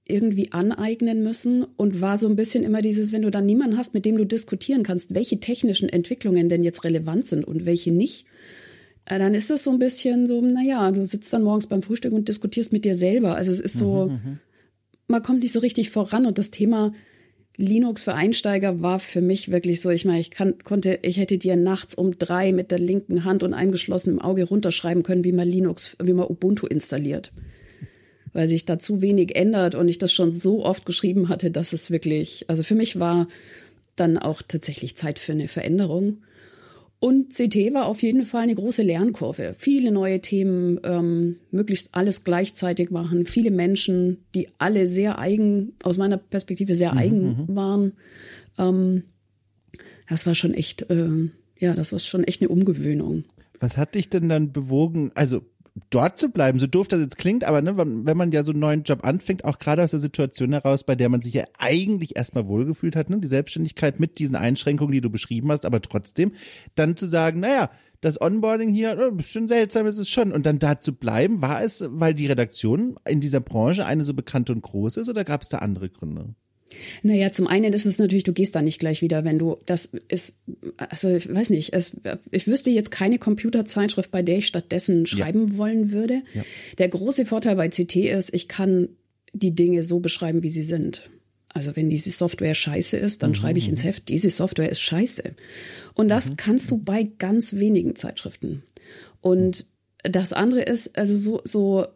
[0.05, 3.93] irgendwie aneignen müssen und war so ein bisschen immer dieses, wenn du dann niemanden hast,
[3.93, 8.25] mit dem du diskutieren kannst, welche technischen Entwicklungen denn jetzt relevant sind und welche nicht,
[9.05, 12.11] äh, dann ist das so ein bisschen so, naja, du sitzt dann morgens beim Frühstück
[12.11, 13.35] und diskutierst mit dir selber.
[13.35, 14.39] Also es ist so, mhm, mhm.
[15.07, 16.93] man kommt nicht so richtig voran und das Thema
[17.55, 21.37] Linux für Einsteiger war für mich wirklich so, ich meine, ich kann, konnte, ich hätte
[21.37, 25.31] dir nachts um drei mit der linken Hand und einem geschlossenen Auge runterschreiben können, wie
[25.31, 27.31] man Linux, wie man Ubuntu installiert.
[28.33, 31.73] Weil sich da zu wenig ändert und ich das schon so oft geschrieben hatte, dass
[31.73, 33.27] es wirklich, also für mich war
[33.95, 36.23] dann auch tatsächlich Zeit für eine Veränderung.
[37.03, 39.55] Und CT war auf jeden Fall eine große Lernkurve.
[39.57, 43.25] Viele neue Themen, ähm, möglichst alles gleichzeitig machen.
[43.25, 47.55] Viele Menschen, die alle sehr eigen, aus meiner Perspektive sehr mhm, eigen mhm.
[47.57, 47.91] waren.
[48.57, 49.03] Ähm,
[50.07, 51.09] das war schon echt, äh,
[51.59, 53.25] ja, das war schon echt eine Umgewöhnung.
[53.59, 55.11] Was hat dich denn dann bewogen?
[55.13, 55.41] Also
[55.89, 58.59] dort zu bleiben, so doof das jetzt klingt, aber ne, wenn man ja so einen
[58.59, 62.15] neuen Job anfängt, auch gerade aus der Situation heraus, bei der man sich ja eigentlich
[62.15, 66.33] erstmal wohlgefühlt hat, ne, die Selbstständigkeit mit diesen Einschränkungen, die du beschrieben hast, aber trotzdem,
[66.75, 70.33] dann zu sagen, naja, das Onboarding hier, oh, bisschen seltsam ist es schon.
[70.33, 74.13] Und dann da zu bleiben, war es, weil die Redaktion in dieser Branche eine so
[74.13, 76.35] bekannte und groß ist oder gab es da andere Gründe?
[77.01, 79.89] Naja, zum einen ist es natürlich, du gehst da nicht gleich wieder, wenn du, das
[80.07, 80.37] ist,
[80.77, 81.91] also ich weiß nicht, es,
[82.31, 85.57] ich wüsste jetzt keine Computerzeitschrift, bei der ich stattdessen schreiben ja.
[85.57, 86.21] wollen würde.
[86.33, 86.43] Ja.
[86.77, 88.89] Der große Vorteil bei CT ist, ich kann
[89.33, 91.09] die Dinge so beschreiben, wie sie sind.
[91.49, 93.35] Also wenn diese Software scheiße ist, dann mhm.
[93.35, 95.35] schreibe ich ins Heft, diese Software ist scheiße.
[95.93, 96.37] Und das mhm.
[96.37, 98.63] kannst du bei ganz wenigen Zeitschriften.
[99.21, 99.65] Und
[100.03, 101.87] das andere ist, also so, so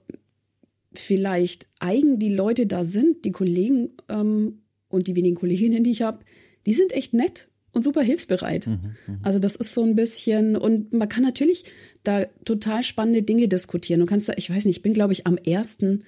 [0.94, 6.02] vielleicht eigen die Leute da sind, die Kollegen ähm, und die wenigen Kolleginnen, die ich
[6.02, 6.20] habe,
[6.66, 8.68] die sind echt nett und super hilfsbereit.
[8.68, 11.66] Mhm, mhm, also das ist so ein bisschen und man kann natürlich
[12.04, 14.00] da total spannende Dinge diskutieren.
[14.00, 16.04] Du kannst da, ich weiß nicht, ich bin glaube ich am ersten,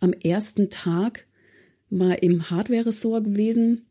[0.00, 1.26] am ersten Tag
[1.90, 3.86] mal im Hardware-Ressort gewesen.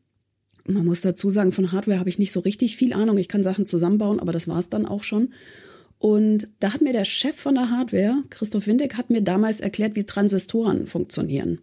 [0.65, 3.17] Man muss dazu sagen, von Hardware habe ich nicht so richtig viel Ahnung.
[3.17, 5.33] Ich kann Sachen zusammenbauen, aber das war es dann auch schon.
[5.99, 9.95] Und da hat mir der Chef von der Hardware, Christoph Windeck, hat mir damals erklärt,
[9.95, 11.59] wie Transistoren funktionieren.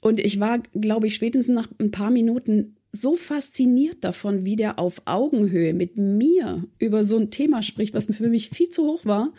[0.00, 4.78] Und ich war, glaube ich, spätestens nach ein paar Minuten so fasziniert davon, wie der
[4.78, 9.04] auf Augenhöhe mit mir über so ein Thema spricht, was für mich viel zu hoch
[9.04, 9.32] war,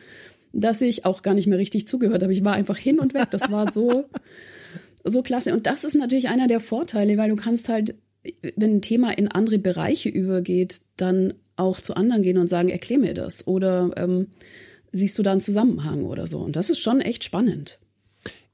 [0.54, 2.34] dass ich auch gar nicht mehr richtig zugehört habe.
[2.34, 3.28] Ich war einfach hin und weg.
[3.32, 4.06] Das war so,
[5.04, 5.54] so klasse.
[5.54, 7.96] Und das ist natürlich einer der Vorteile, weil du kannst halt,
[8.56, 13.00] wenn ein Thema in andere Bereiche übergeht, dann auch zu anderen gehen und sagen, erklär
[13.00, 13.48] mir das.
[13.48, 14.28] Oder ähm,
[14.92, 16.40] siehst du da einen Zusammenhang oder so.
[16.40, 17.80] Und das ist schon echt spannend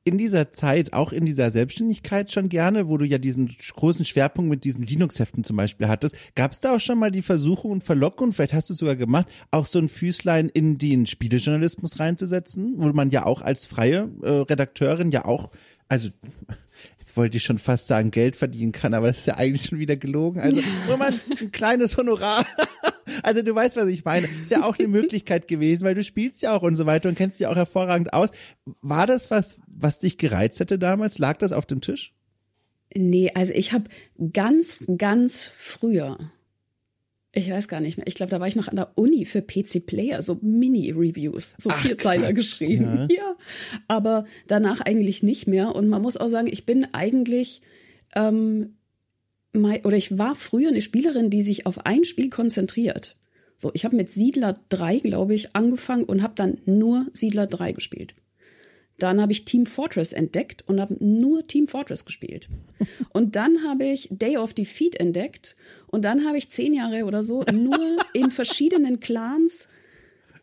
[0.06, 4.50] in dieser Zeit, auch in dieser Selbstständigkeit schon gerne, wo du ja diesen großen Schwerpunkt
[4.50, 7.84] mit diesen Linux-Heften zum Beispiel hattest, gab es da auch schon mal die Versuchung und
[7.84, 12.76] Verlockung, vielleicht hast du es sogar gemacht, auch so ein Füßlein in den Spielejournalismus reinzusetzen,
[12.78, 15.50] wo man ja auch als freie äh, Redakteurin ja auch,
[15.90, 16.10] also
[17.18, 19.96] wollte ich schon fast sagen, Geld verdienen kann, aber das ist ja eigentlich schon wieder
[19.96, 20.40] gelogen.
[20.40, 22.46] Also nur mal ein kleines Honorar
[23.24, 24.28] also du weißt, was ich meine.
[24.44, 27.16] Es wäre auch eine Möglichkeit gewesen, weil du spielst ja auch und so weiter und
[27.16, 28.32] kennst dich auch hervorragend aus.
[28.82, 31.20] War das was, was dich gereizt hätte damals?
[31.20, 32.14] Lag das auf dem Tisch?
[32.94, 33.86] Nee, also ich habe
[34.32, 36.32] ganz, ganz früher,
[37.36, 39.42] ich weiß gar nicht mehr, ich glaube, da war ich noch an der Uni für
[39.42, 43.08] PC Player, so Mini-Reviews, so Ach, Vierzeiler Quatsch, geschrieben.
[43.10, 43.18] Ja.
[43.18, 43.36] ja.
[43.88, 45.76] aber danach eigentlich nicht mehr.
[45.76, 47.62] Und man muss auch sagen, ich bin eigentlich
[48.16, 48.76] ähm,
[49.54, 53.16] oder ich war früher eine Spielerin, die sich auf ein Spiel konzentriert.
[53.58, 57.72] So, ich habe mit Siedler 3, glaube ich, angefangen und habe dann nur Siedler 3
[57.72, 58.16] gespielt.
[58.98, 62.48] Dann habe ich Team Fortress entdeckt und habe nur Team Fortress gespielt.
[63.12, 65.56] Und dann habe ich Day of Defeat entdeckt
[65.88, 69.70] und dann habe ich zehn Jahre oder so nur in verschiedenen Clans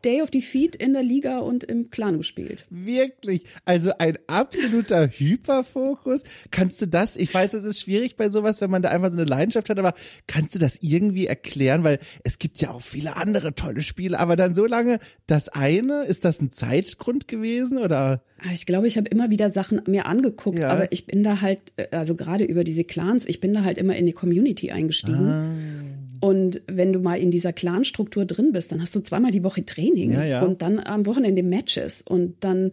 [0.05, 2.67] Day of Defeat in der Liga und im Clan gespielt.
[2.71, 3.45] Wirklich?
[3.65, 6.23] Also ein absoluter Hyperfokus?
[6.51, 9.17] Kannst du das, ich weiß, es ist schwierig bei sowas, wenn man da einfach so
[9.17, 9.95] eine Leidenschaft hat, aber
[10.27, 11.85] kannst du das irgendwie erklären?
[11.85, 16.05] Weil es gibt ja auch viele andere tolle Spiele, aber dann so lange das eine,
[16.05, 18.23] ist das ein Zeitgrund gewesen oder?
[18.38, 20.69] Ah, ich glaube, ich habe immer wieder Sachen mir angeguckt, ja.
[20.69, 23.79] aber ich bin da halt, äh, also gerade über diese Clans, ich bin da halt
[23.79, 25.29] immer in die Community eingestiegen.
[25.29, 26.02] Ah.
[26.23, 29.67] Und wenn du mal in dieser Clan-Struktur drin bist, dann hast du zweimal die Woche
[29.67, 30.43] Training ja, ja.
[30.45, 32.71] und dann am Wochenende Matches und dann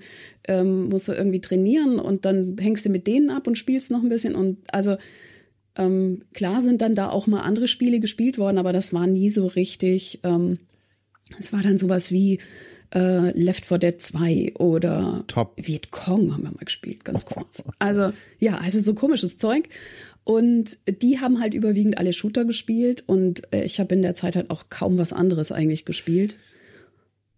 [0.48, 4.04] ähm, musst du irgendwie trainieren und dann hängst du mit denen ab und spielst noch
[4.04, 4.36] ein bisschen.
[4.36, 4.98] Und also
[5.76, 9.32] ähm, klar sind dann da auch mal andere Spiele gespielt worden, aber das war nie
[9.32, 10.20] so richtig.
[10.22, 10.60] Ähm,
[11.40, 12.38] es war dann sowas wie
[12.94, 15.54] äh, Left 4 Dead 2 oder Top.
[15.58, 17.64] Vietcong haben wir mal gespielt, ganz kurz.
[17.80, 19.70] Also ja, also so komisches Zeug.
[20.30, 24.36] Und die haben halt überwiegend alle Shooter gespielt und äh, ich habe in der Zeit
[24.36, 26.38] halt auch kaum was anderes eigentlich gespielt.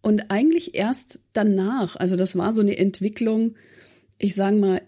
[0.01, 3.56] Und eigentlich erst danach, also das war so eine Entwicklung,
[4.17, 4.82] ich sage mal,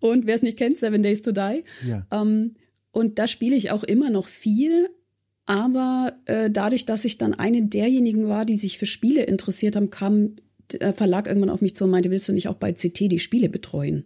[0.00, 1.64] und wer es nicht kennt, Seven Days to Die.
[1.88, 2.06] Ja.
[2.12, 2.56] Ähm,
[2.90, 4.90] und da spiele ich auch immer noch viel.
[5.46, 9.88] Aber äh, dadurch, dass ich dann eine derjenigen war, die sich für Spiele interessiert haben,
[9.88, 10.36] kam
[10.72, 13.18] der Verlag irgendwann auf mich zu und meinte, willst du nicht auch bei CT die
[13.18, 14.04] Spiele betreuen?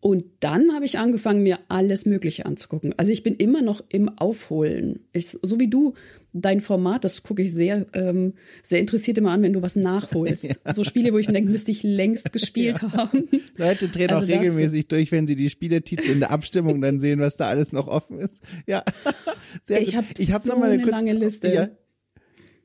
[0.00, 2.94] Und dann habe ich angefangen, mir alles Mögliche anzugucken.
[2.96, 5.00] Also ich bin immer noch im Aufholen.
[5.12, 5.94] Ich, so wie du,
[6.32, 10.44] dein Format, das gucke ich sehr, ähm, sehr interessiert immer an, wenn du was nachholst.
[10.64, 10.72] ja.
[10.72, 12.92] So Spiele, wo ich mir denke, müsste ich längst gespielt ja.
[12.92, 13.28] haben.
[13.56, 17.18] Leute drehen also auch regelmäßig durch, wenn sie die Spieletitel in der Abstimmung dann sehen,
[17.18, 18.40] was da alles noch offen ist.
[18.66, 18.84] Ja,
[19.64, 21.52] sehr ich habe hab so noch mal eine, eine lange Liste.
[21.52, 21.68] Ja.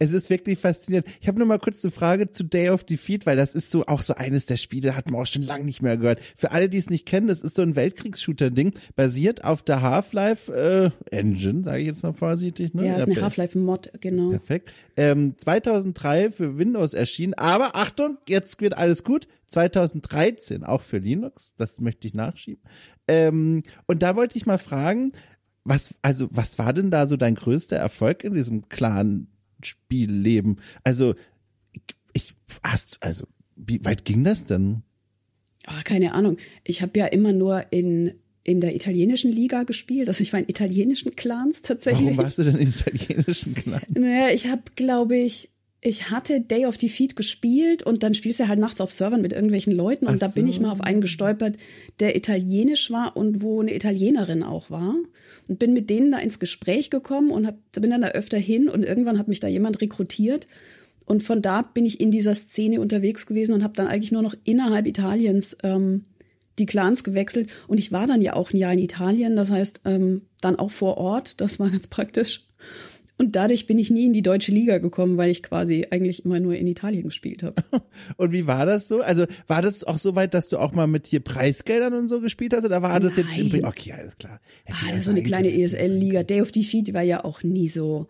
[0.03, 1.07] Es ist wirklich faszinierend.
[1.21, 3.85] Ich habe nur mal kurz eine Frage zu Day of Defeat, weil das ist so
[3.85, 6.19] auch so eines der Spiele, hat man auch schon lange nicht mehr gehört.
[6.35, 10.93] Für alle, die es nicht kennen, das ist so ein Weltkriegs-Shooter-Ding, basiert auf der Half-Life
[11.11, 12.73] äh, Engine, sage ich jetzt mal vorsichtig.
[12.73, 12.87] Ne?
[12.87, 14.31] Ja, ist eine Half-Life-Mod, genau.
[14.31, 14.73] Perfekt.
[14.95, 19.27] Ähm, 2003 für Windows erschienen, aber Achtung, jetzt wird alles gut.
[19.47, 22.63] 2013 auch für Linux, das möchte ich nachschieben.
[23.07, 25.11] Ähm, und da wollte ich mal fragen,
[25.63, 28.67] was, also, was war denn da so dein größter Erfolg in diesem
[29.63, 30.57] Clan-Spielleben?
[30.83, 31.15] Also,
[32.13, 34.83] ich, hast, also, wie weit ging das denn?
[35.67, 36.37] Oh, keine Ahnung.
[36.63, 38.13] Ich habe ja immer nur in
[38.45, 40.09] in der italienischen Liga gespielt.
[40.09, 42.07] Also ich war in italienischen Clans tatsächlich.
[42.07, 43.85] Warum warst du denn in italienischen Clans?
[43.87, 45.49] Naja, ich habe, glaube ich,
[45.85, 49.33] ich hatte Day of Defeat gespielt und dann spielst du halt nachts auf Servern mit
[49.33, 51.57] irgendwelchen Leuten und Ach da bin ich mal auf einen gestolpert,
[51.99, 54.95] der italienisch war und wo eine Italienerin auch war.
[55.49, 58.69] Und bin mit denen da ins Gespräch gekommen und hab, bin dann da öfter hin
[58.69, 60.47] und irgendwann hat mich da jemand rekrutiert.
[61.05, 64.21] Und von da bin ich in dieser Szene unterwegs gewesen und habe dann eigentlich nur
[64.21, 66.05] noch innerhalb Italiens ähm,
[66.59, 67.49] die Clans gewechselt.
[67.67, 70.71] Und ich war dann ja auch ein Jahr in Italien, das heißt ähm, dann auch
[70.71, 72.47] vor Ort, das war ganz praktisch.
[73.17, 76.39] Und dadurch bin ich nie in die deutsche Liga gekommen, weil ich quasi eigentlich immer
[76.39, 77.55] nur in Italien gespielt habe.
[78.17, 79.01] Und wie war das so?
[79.01, 82.21] Also war das auch so weit, dass du auch mal mit hier Preisgeldern und so
[82.21, 82.65] gespielt hast?
[82.65, 83.27] Oder war das Nein.
[83.29, 84.39] jetzt im Okay, alles klar.
[84.63, 86.23] Hätte ah, so eine kleine ESL-Liga.
[86.23, 88.07] Day of Defeat war ja auch nie so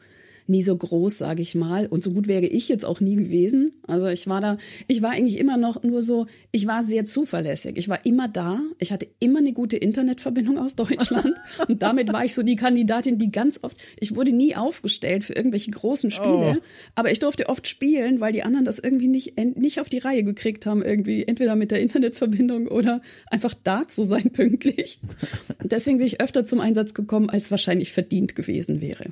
[0.47, 1.87] nie so groß, sage ich mal.
[1.87, 3.73] Und so gut wäre ich jetzt auch nie gewesen.
[3.87, 7.77] Also ich war da, ich war eigentlich immer noch nur so, ich war sehr zuverlässig.
[7.77, 8.59] Ich war immer da.
[8.79, 11.33] Ich hatte immer eine gute Internetverbindung aus Deutschland.
[11.67, 15.33] und damit war ich so die Kandidatin, die ganz oft, ich wurde nie aufgestellt für
[15.33, 16.63] irgendwelche großen Spiele, oh.
[16.95, 20.23] aber ich durfte oft spielen, weil die anderen das irgendwie nicht, nicht auf die Reihe
[20.23, 24.99] gekriegt haben, irgendwie entweder mit der Internetverbindung oder einfach da zu sein pünktlich.
[25.63, 29.05] deswegen bin ich öfter zum Einsatz gekommen, als wahrscheinlich verdient gewesen wäre.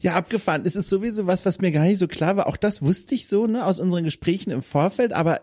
[0.00, 0.62] Ja, abgefahren.
[0.64, 2.46] Es ist sowieso was, was mir gar nicht so klar war.
[2.46, 5.12] Auch das wusste ich so, ne, aus unseren Gesprächen im Vorfeld.
[5.12, 5.40] Aber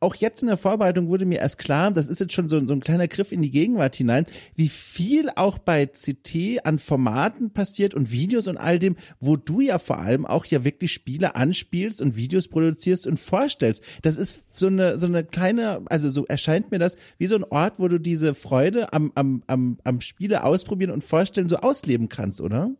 [0.00, 2.72] auch jetzt in der Vorbereitung wurde mir erst klar, das ist jetzt schon so, so
[2.72, 7.94] ein kleiner Griff in die Gegenwart hinein, wie viel auch bei CT an Formaten passiert
[7.94, 12.02] und Videos und all dem, wo du ja vor allem auch ja wirklich Spiele anspielst
[12.02, 13.82] und Videos produzierst und vorstellst.
[14.02, 17.44] Das ist so eine, so eine kleine, also so erscheint mir das wie so ein
[17.44, 22.08] Ort, wo du diese Freude am, am, am, am Spiele ausprobieren und vorstellen so ausleben
[22.08, 22.72] kannst, oder?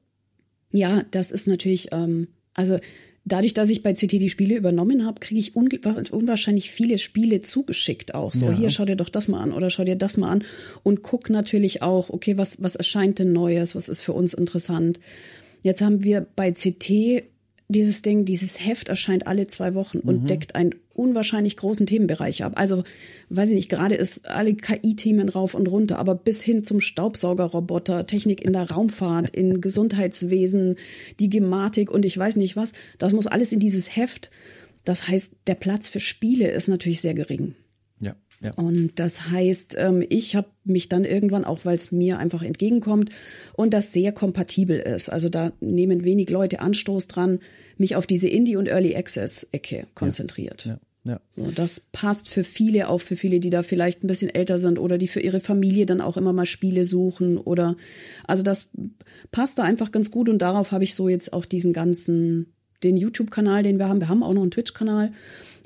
[0.72, 2.78] Ja, das ist natürlich, ähm, also
[3.24, 5.68] dadurch, dass ich bei CT die Spiele übernommen habe, kriege ich un
[6.10, 8.34] unwahrscheinlich viele Spiele zugeschickt auch.
[8.34, 8.52] So, ja.
[8.52, 10.44] hier, schau dir doch das mal an oder schau dir das mal an
[10.82, 14.98] und guck natürlich auch, okay, was, was erscheint denn Neues, was ist für uns interessant.
[15.62, 17.22] Jetzt haben wir bei CT
[17.68, 20.26] dieses Ding, dieses Heft erscheint alle zwei Wochen und mhm.
[20.26, 22.52] deckt einen unwahrscheinlich großen Themenbereich ab.
[22.56, 22.84] Also,
[23.30, 28.06] weiß ich nicht, gerade ist alle KI-Themen rauf und runter, aber bis hin zum Staubsaugerroboter,
[28.06, 30.76] Technik in der Raumfahrt, in Gesundheitswesen,
[31.18, 34.30] die Gematik und ich weiß nicht was, das muss alles in dieses Heft.
[34.84, 37.54] Das heißt, der Platz für Spiele ist natürlich sehr gering.
[38.42, 38.52] Ja.
[38.54, 43.10] Und das heißt, ähm, ich habe mich dann irgendwann, auch weil es mir einfach entgegenkommt
[43.54, 47.38] und das sehr kompatibel ist, also da nehmen wenig Leute Anstoß dran,
[47.78, 50.64] mich auf diese Indie- und Early Access-Ecke konzentriert.
[50.66, 50.78] Ja.
[51.04, 51.20] Ja.
[51.32, 54.78] So, das passt für viele, auch für viele, die da vielleicht ein bisschen älter sind
[54.78, 57.76] oder die für ihre Familie dann auch immer mal Spiele suchen oder
[58.24, 58.70] also das
[59.32, 62.52] passt da einfach ganz gut und darauf habe ich so jetzt auch diesen ganzen,
[62.84, 64.00] den YouTube-Kanal, den wir haben.
[64.00, 65.10] Wir haben auch noch einen Twitch-Kanal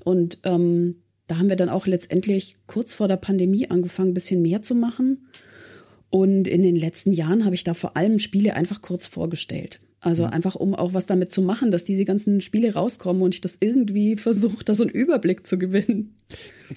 [0.04, 4.42] und ähm, da haben wir dann auch letztendlich kurz vor der Pandemie angefangen, ein bisschen
[4.42, 5.26] mehr zu machen.
[6.10, 9.80] Und in den letzten Jahren habe ich da vor allem Spiele einfach kurz vorgestellt.
[10.06, 10.30] Also mhm.
[10.34, 13.58] einfach, um auch was damit zu machen, dass diese ganzen Spiele rauskommen und ich das
[13.58, 16.14] irgendwie versuche, da so einen Überblick zu gewinnen.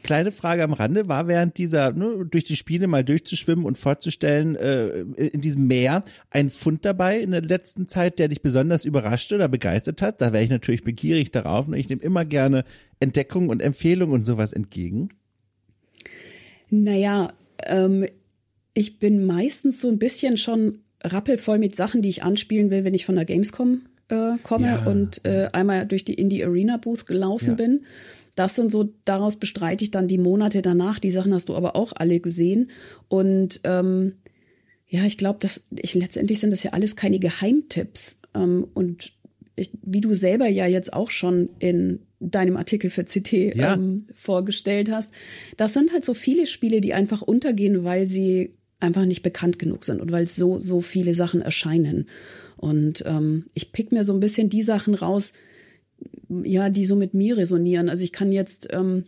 [0.02, 4.56] Kleine Frage am Rande, war während dieser, ne, durch die Spiele mal durchzuschwimmen und vorzustellen,
[4.56, 9.32] äh, in diesem Meer ein Fund dabei in der letzten Zeit, der dich besonders überrascht
[9.32, 10.22] oder begeistert hat?
[10.22, 12.66] Da wäre ich natürlich begierig darauf und ich nehme immer gerne
[13.00, 15.10] Entdeckungen und Empfehlungen und sowas entgegen.
[16.72, 18.08] Naja, ähm,
[18.74, 22.94] ich bin meistens so ein bisschen schon rappelvoll mit Sachen, die ich anspielen will, wenn
[22.94, 24.86] ich von der Gamescom äh, komme ja.
[24.86, 27.56] und äh, einmal durch die Indie Arena Booth gelaufen ja.
[27.56, 27.82] bin.
[28.36, 31.00] Das sind so, daraus bestreite ich dann die Monate danach.
[31.00, 32.70] Die Sachen hast du aber auch alle gesehen.
[33.08, 34.14] Und ähm,
[34.88, 38.20] ja, ich glaube, dass ich letztendlich sind das ja alles keine Geheimtipps.
[38.34, 39.12] Ähm, und
[39.56, 43.74] ich, wie du selber ja jetzt auch schon in deinem Artikel für CT ja.
[43.74, 45.14] ähm, vorgestellt hast,
[45.58, 49.84] das sind halt so viele Spiele, die einfach untergehen, weil sie einfach nicht bekannt genug
[49.84, 52.08] sind und weil so, so viele Sachen erscheinen.
[52.58, 55.34] Und ähm, ich pick mir so ein bisschen die Sachen raus,
[56.30, 57.90] ja, die so mit mir resonieren.
[57.90, 59.06] Also ich kann jetzt, ähm,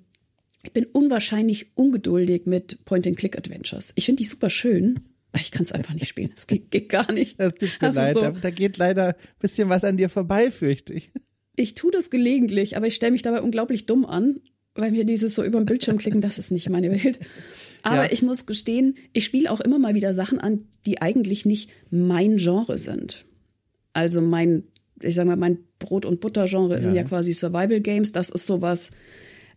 [0.64, 3.94] ich bin unwahrscheinlich ungeduldig mit Point-and-Click-Adventures.
[3.96, 5.00] Ich finde die super schön,
[5.32, 6.32] aber ich kann es einfach nicht spielen.
[6.36, 7.40] Das geht, geht, gar nicht.
[7.40, 8.14] Das tut mir also leid.
[8.14, 8.22] So.
[8.22, 11.12] Da, da, geht leider ein bisschen was an dir vorbei, fürchte ich.
[11.56, 14.42] ich tue das gelegentlich, aber ich stelle mich dabei unglaublich dumm an,
[14.76, 17.20] weil mir dieses so über den Bildschirm klicken, das ist nicht meine Welt.
[17.84, 18.12] Aber ja.
[18.12, 22.38] ich muss gestehen, ich spiele auch immer mal wieder Sachen an, die eigentlich nicht mein
[22.38, 23.26] Genre sind.
[23.94, 24.64] Also mein,
[25.02, 26.82] ich sag mal, mein Brot- und Butter-Genre ja.
[26.82, 28.12] sind ja quasi Survival Games.
[28.12, 28.92] Das ist sowas,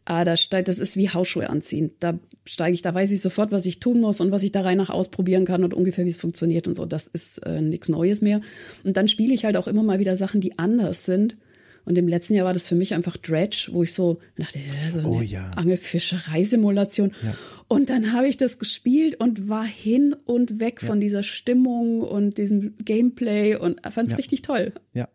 [0.05, 1.93] ah, da steigt, das ist wie Hausschuhe anziehen.
[2.01, 4.63] Da steige ich, da weiß ich sofort, was ich tun muss und was ich da
[4.63, 6.87] rein nach ausprobieren kann und ungefähr, wie es funktioniert und so.
[6.87, 8.41] Das ist äh, nichts Neues mehr.
[8.83, 11.37] Und dann spiele ich halt auch immer mal wieder Sachen, die anders sind.
[11.85, 14.91] Und im letzten Jahr war das für mich einfach Dredge, wo ich so dachte, ja,
[14.91, 15.51] so eine oh, ja.
[15.51, 17.13] Angelfischereisimulation.
[17.23, 17.35] Ja.
[17.69, 20.89] Und dann habe ich das gespielt und war hin und weg ja.
[20.89, 24.73] von dieser Stimmung und diesem Gameplay und fand es richtig toll.
[24.93, 25.09] Ja.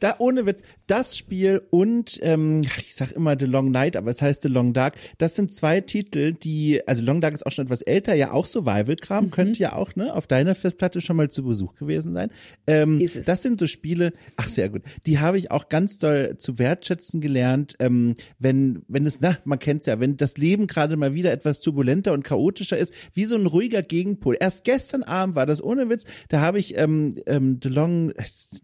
[0.00, 4.22] Da ohne Witz, das Spiel und ähm, ich sag immer The Long Night, aber es
[4.22, 4.96] heißt The Long Dark.
[5.18, 8.46] Das sind zwei Titel, die, also Long Dark ist auch schon etwas älter, ja auch
[8.46, 9.30] Survival-Kram, mhm.
[9.30, 12.30] könnte ja auch ne auf deiner Festplatte schon mal zu Besuch gewesen sein.
[12.66, 13.26] Ähm, ist es.
[13.26, 17.20] Das sind so Spiele, ach sehr gut, die habe ich auch ganz doll zu wertschätzen
[17.20, 17.76] gelernt.
[17.78, 21.60] Ähm, wenn wenn es, na, man kennt's ja, wenn das Leben gerade mal wieder etwas
[21.60, 24.36] turbulenter und chaotischer ist, wie so ein ruhiger Gegenpol.
[24.38, 28.12] Erst gestern Abend war das ohne Witz, da habe ich ähm, ähm, The Long,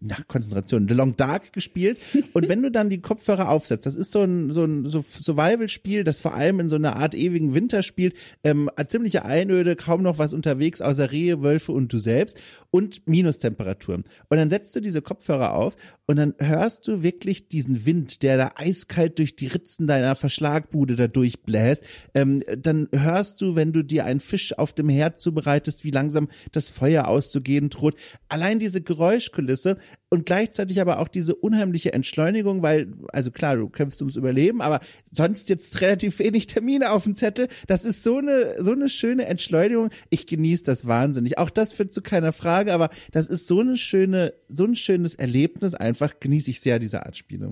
[0.01, 1.99] nach Konzentration, The Long Dark gespielt.
[2.33, 6.03] Und wenn du dann die Kopfhörer aufsetzt, das ist so ein, so ein so Survival-Spiel,
[6.03, 10.17] das vor allem in so einer Art ewigen Winter spielt, ähm, ziemliche Einöde, kaum noch
[10.17, 12.39] was unterwegs, außer Rehe, Wölfe und du selbst
[12.71, 14.03] und Minustemperaturen.
[14.29, 15.77] Und dann setzt du diese Kopfhörer auf
[16.07, 20.95] und dann hörst du wirklich diesen Wind, der da eiskalt durch die Ritzen deiner Verschlagbude
[20.95, 21.83] da durchbläst.
[22.13, 26.27] Ähm, dann hörst du, wenn du dir einen Fisch auf dem Herd zubereitest, wie langsam
[26.51, 27.95] das Feuer auszugehen droht.
[28.29, 29.77] Allein diese Geräuschkulisse
[30.09, 34.79] und gleichzeitig aber auch diese unheimliche Entschleunigung, weil, also klar, du kämpfst ums Überleben, aber
[35.11, 37.47] sonst jetzt relativ wenig Termine auf dem Zettel.
[37.67, 39.89] Das ist so eine, so eine schöne Entschleunigung.
[40.09, 41.37] Ich genieße das wahnsinnig.
[41.37, 45.15] Auch das führt zu keiner Frage, aber das ist so eine schöne, so ein schönes
[45.15, 45.73] Erlebnis.
[46.19, 47.51] Genieße ich sehr diese Art Spiele.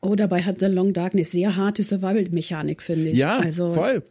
[0.00, 3.18] Oh, dabei hat The Long Darkness sehr harte Survival-Mechanik, finde ich.
[3.18, 4.02] Ja, also, voll.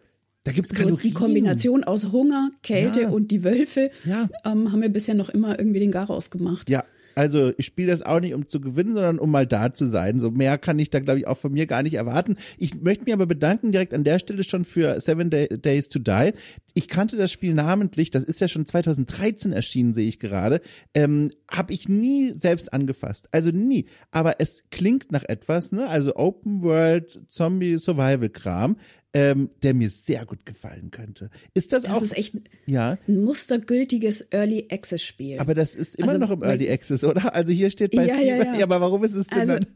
[0.43, 1.01] Da gibt's so Kalorien.
[1.01, 3.09] Die Kombination aus Hunger, Kälte ja.
[3.09, 4.27] und die Wölfe ja.
[4.43, 6.69] ähm, haben wir bisher noch immer irgendwie den Garaus gemacht.
[6.69, 6.84] Ja,
[7.16, 10.20] also ich spiele das auch nicht, um zu gewinnen, sondern um mal da zu sein.
[10.20, 12.36] So mehr kann ich da, glaube ich, auch von mir gar nicht erwarten.
[12.57, 15.99] Ich möchte mich aber bedanken direkt an der Stelle schon für Seven Day Days to
[15.99, 16.34] Die.
[16.74, 20.61] Ich kannte das Spiel namentlich, das ist ja schon 2013 erschienen, sehe ich gerade.
[20.93, 23.30] Ähm, Habe ich nie selbst angefasst.
[23.32, 23.86] Also nie.
[24.11, 25.88] Aber es klingt nach etwas, ne?
[25.88, 28.78] Also Open World Zombie Survival Kram
[29.14, 31.30] ähm, der mir sehr gut gefallen könnte.
[31.53, 31.95] Ist das, das auch?
[31.95, 32.36] Das ist echt
[32.66, 32.97] ja?
[33.07, 35.39] ein mustergültiges Early Access Spiel.
[35.39, 37.34] Aber das ist immer also, noch im Early Access, oder?
[37.36, 38.55] Also hier steht bei ja, ja, ja.
[38.57, 39.68] ja, aber warum ist es denn also, dann?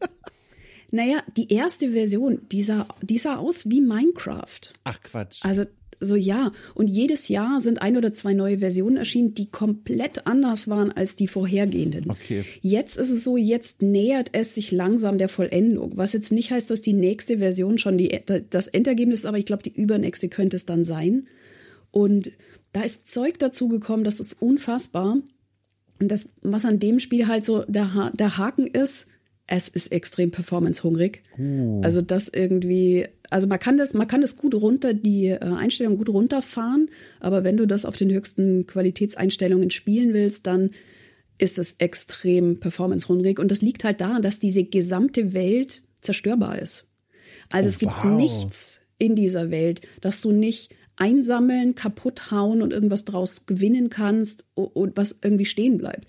[0.89, 4.71] Naja, die erste Version, die sah, die sah aus wie Minecraft.
[4.85, 5.43] Ach Quatsch.
[5.43, 5.65] Also
[5.99, 6.51] so ja.
[6.73, 11.15] Und jedes Jahr sind ein oder zwei neue Versionen erschienen, die komplett anders waren als
[11.15, 12.09] die vorhergehenden.
[12.09, 12.43] Okay.
[12.61, 15.93] Jetzt ist es so, jetzt nähert es sich langsam der Vollendung.
[15.95, 18.19] Was jetzt nicht heißt, dass die nächste Version schon die,
[18.49, 21.27] das Endergebnis ist, aber ich glaube, die übernächste könnte es dann sein.
[21.91, 22.31] Und
[22.73, 25.17] da ist Zeug dazu gekommen, das ist unfassbar.
[25.99, 29.07] Und das, was an dem Spiel halt so der, ha der Haken ist,
[29.47, 31.23] es ist extrem performance-hungrig.
[31.39, 31.81] Uh.
[31.81, 35.97] Also das irgendwie, also man kann das, man kann das gut runter, die äh, Einstellungen
[35.97, 36.89] gut runterfahren,
[37.19, 40.71] aber wenn du das auf den höchsten Qualitätseinstellungen spielen willst, dann
[41.37, 43.39] ist es extrem performance-hungrig.
[43.39, 46.87] Und das liegt halt daran, dass diese gesamte Welt zerstörbar ist.
[47.49, 48.17] Also oh, es gibt wow.
[48.17, 54.45] nichts in dieser Welt, dass du nicht einsammeln, kaputt hauen und irgendwas draus gewinnen kannst
[54.55, 56.07] und was irgendwie stehen bleibt.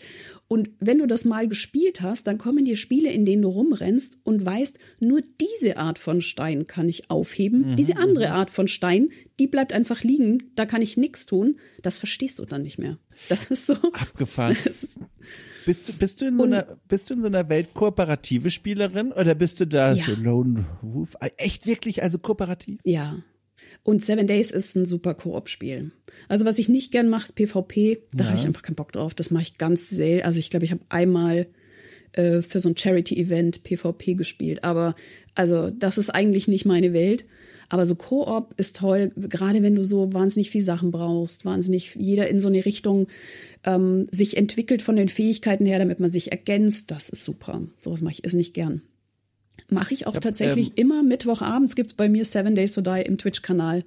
[0.48, 4.18] Und wenn du das mal gespielt hast, dann kommen dir Spiele, in denen du rumrennst
[4.24, 7.72] und weißt, nur diese Art von Stein kann ich aufheben.
[7.72, 7.76] Mhm.
[7.76, 8.32] Diese andere mhm.
[8.32, 11.58] Art von Stein, die bleibt einfach liegen, da kann ich nichts tun.
[11.82, 12.98] Das verstehst du dann nicht mehr.
[13.28, 13.74] Das ist so.
[13.74, 14.56] Abgefahren.
[14.64, 14.98] Ist,
[15.66, 19.12] bist du, bist, du in so einer, bist du in so einer Welt kooperative Spielerin
[19.12, 20.04] oder bist du da ja.
[20.04, 21.14] so Lone Wolf?
[21.36, 22.80] Echt wirklich, also kooperativ?
[22.84, 23.22] Ja.
[23.88, 25.92] Und Seven Days ist ein super Koop-Spiel.
[26.28, 28.02] Also was ich nicht gern mache, ist PvP.
[28.12, 28.30] Da ja.
[28.30, 29.14] habe ich einfach keinen Bock drauf.
[29.14, 30.26] Das mache ich ganz selten.
[30.26, 31.46] Also ich glaube, ich habe einmal
[32.12, 34.62] äh, für so ein Charity-Event PvP gespielt.
[34.62, 34.94] Aber
[35.34, 37.24] also das ist eigentlich nicht meine Welt.
[37.70, 42.28] Aber so Koop ist toll, gerade wenn du so wahnsinnig viel Sachen brauchst, wahnsinnig jeder
[42.28, 43.06] in so eine Richtung
[43.64, 46.90] ähm, sich entwickelt von den Fähigkeiten her, damit man sich ergänzt.
[46.90, 47.62] Das ist super.
[47.80, 48.82] Sowas mache ich ist nicht gern.
[49.70, 52.72] Mache ich auch ich hab, tatsächlich ähm, immer Mittwochabends gibt es bei mir Seven Days
[52.72, 53.84] to Die im Twitch-Kanal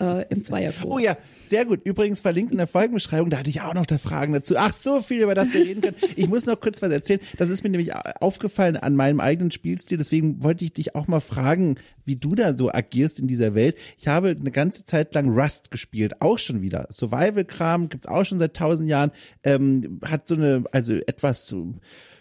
[0.00, 0.90] äh, im Zweierchor.
[0.90, 1.80] Oh ja, sehr gut.
[1.84, 4.54] Übrigens verlinkt in der Folgenbeschreibung, da hatte ich auch noch da Fragen dazu.
[4.56, 5.96] Ach, so viel, über das wir reden können.
[6.16, 7.20] Ich muss noch kurz was erzählen.
[7.36, 9.98] Das ist mir nämlich aufgefallen an meinem eigenen Spielstil.
[9.98, 13.76] Deswegen wollte ich dich auch mal fragen, wie du da so agierst in dieser Welt.
[13.98, 16.86] Ich habe eine ganze Zeit lang Rust gespielt, auch schon wieder.
[16.90, 19.10] Survival-Kram gibt's auch schon seit tausend Jahren.
[19.42, 21.74] Ähm, hat so eine, also etwas so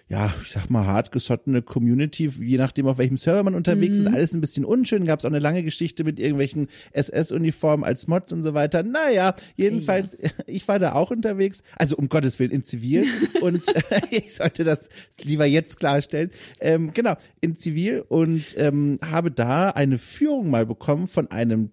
[0.10, 4.08] ja, ich sag mal, hartgesottene Community, je nachdem, auf welchem Server man unterwegs mhm.
[4.08, 5.04] ist, alles ein bisschen unschön.
[5.04, 8.84] Gab es auch eine lange Geschichte mit irgendwelchen SS-Uniformen als Mods und so weiter.
[8.84, 10.30] Naja, jedenfalls, ja.
[10.48, 13.06] ich war da auch unterwegs, also um Gottes Willen in Zivil
[13.42, 13.66] und
[14.10, 14.88] ich sollte das
[15.22, 16.32] lieber jetzt klarstellen.
[16.62, 21.72] Ähm, genau, in Zivil und ähm, habe da eine Führung mal bekommen von einem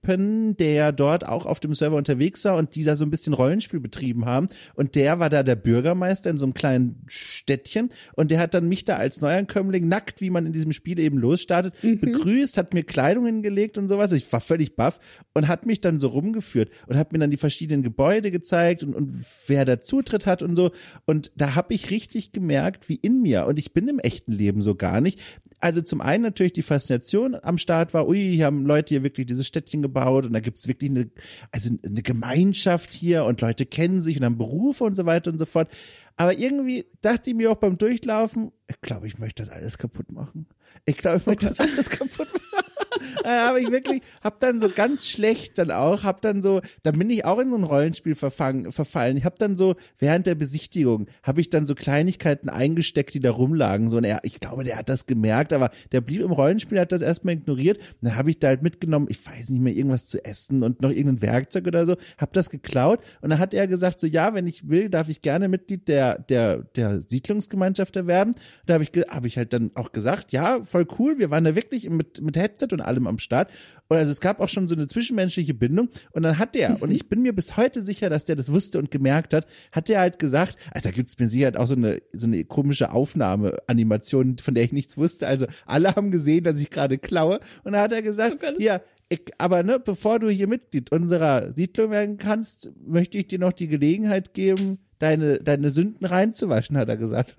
[0.00, 3.34] Typen, der dort auch auf dem Server unterwegs war und die da so ein bisschen
[3.34, 4.48] Rollenspiel betrieben haben.
[4.74, 8.68] Und der war da der Bürgermeister in so einem kleinen Städtchen und der hat dann
[8.68, 12.00] mich da als Neuankömmling nackt, wie man in diesem Spiel eben losstartet, mhm.
[12.00, 14.12] begrüßt, hat mir Kleidung hingelegt und sowas.
[14.12, 15.00] Ich war völlig baff
[15.34, 18.94] und hat mich dann so rumgeführt und hat mir dann die verschiedenen Gebäude gezeigt und,
[18.94, 20.70] und wer da Zutritt hat und so.
[21.04, 24.62] Und da habe ich richtig gemerkt, wie in mir, und ich bin im echten Leben
[24.62, 25.20] so gar nicht,
[25.60, 29.26] also zum einen natürlich die Faszination am Start war, ui, hier haben Leute hier wirklich
[29.26, 29.89] dieses Städtchen gebaut
[30.26, 31.10] und da gibt's wirklich eine,
[31.52, 35.38] also eine Gemeinschaft hier und Leute kennen sich und haben Berufe und so weiter und
[35.38, 35.70] so fort.
[36.16, 40.12] Aber irgendwie dachte ich mir auch beim Durchlaufen, ich glaube, ich möchte das alles kaputt
[40.12, 40.46] machen.
[40.86, 42.69] Ich glaube, ich möchte das alles kaputt machen
[43.24, 46.98] dann habe ich wirklich, hab dann so ganz schlecht dann auch, hab dann so, dann
[46.98, 49.16] bin ich auch in so ein Rollenspiel verfangen, verfallen.
[49.16, 53.30] Ich habe dann so während der Besichtigung habe ich dann so Kleinigkeiten eingesteckt, die da
[53.30, 53.88] rumlagen.
[53.88, 56.92] So und er, ich glaube, der hat das gemerkt, aber der blieb im Rollenspiel, hat
[56.92, 57.78] das erstmal ignoriert.
[57.78, 60.80] Und dann habe ich da halt mitgenommen, ich weiß nicht mehr irgendwas zu essen und
[60.82, 64.34] noch irgendein Werkzeug oder so, hab das geklaut und dann hat er gesagt so, ja,
[64.34, 68.32] wenn ich will, darf ich gerne Mitglied der der der Siedlungsgemeinschaft werden.
[68.66, 71.54] Da habe ich habe ich halt dann auch gesagt, ja, voll cool, wir waren da
[71.54, 73.50] wirklich mit mit Headset und allem am Start.
[73.88, 75.88] Und also es gab auch schon so eine zwischenmenschliche Bindung.
[76.12, 76.76] Und dann hat der, mhm.
[76.76, 79.88] und ich bin mir bis heute sicher, dass der das wusste und gemerkt hat, hat
[79.88, 84.38] der halt gesagt, also da gibt's mir sicher auch so eine, so eine komische Aufnahmeanimation,
[84.38, 85.26] von der ich nichts wusste.
[85.26, 87.40] Also alle haben gesehen, dass ich gerade klaue.
[87.64, 91.52] Und dann hat er gesagt, oh ja, ich, aber ne, bevor du hier Mitglied unserer
[91.52, 96.88] Siedlung werden kannst, möchte ich dir noch die Gelegenheit geben, deine, deine Sünden reinzuwaschen, hat
[96.88, 97.34] er gesagt.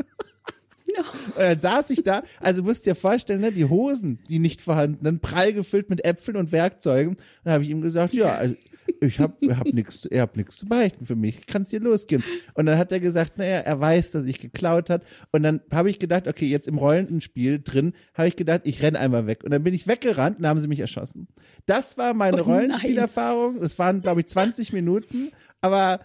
[0.98, 5.20] Und dann saß ich da, also musst dir vorstellen, ne, die Hosen, die nicht vorhandenen,
[5.20, 7.18] prall gefüllt mit Äpfeln und Werkzeugen.
[7.44, 8.56] Dann habe ich ihm gesagt, ja, also
[9.00, 12.24] ich habe hab nichts, er hat nichts zu beichten für mich, kann es hier losgehen.
[12.54, 15.04] Und dann hat er gesagt, naja, er weiß, dass ich geklaut hat.
[15.32, 18.82] Und dann habe ich gedacht, okay, jetzt im rollenden Spiel drin, habe ich gedacht, ich
[18.82, 19.44] renn einmal weg.
[19.44, 21.28] Und dann bin ich weggerannt und haben sie mich erschossen.
[21.66, 23.62] Das war meine oh Rollenspielerfahrung.
[23.62, 25.32] Es waren, glaube ich, 20 Minuten,
[25.62, 26.02] aber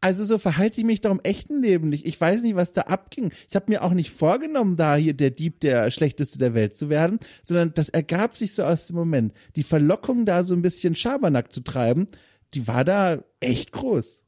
[0.00, 2.06] also so verhalte ich mich doch im echten Leben nicht.
[2.06, 3.32] Ich weiß nicht, was da abging.
[3.48, 6.88] Ich habe mir auch nicht vorgenommen, da hier der Dieb der schlechteste der Welt zu
[6.88, 9.32] werden, sondern das ergab sich so aus dem Moment.
[9.56, 12.08] Die Verlockung, da so ein bisschen Schabernack zu treiben,
[12.54, 14.22] die war da echt groß.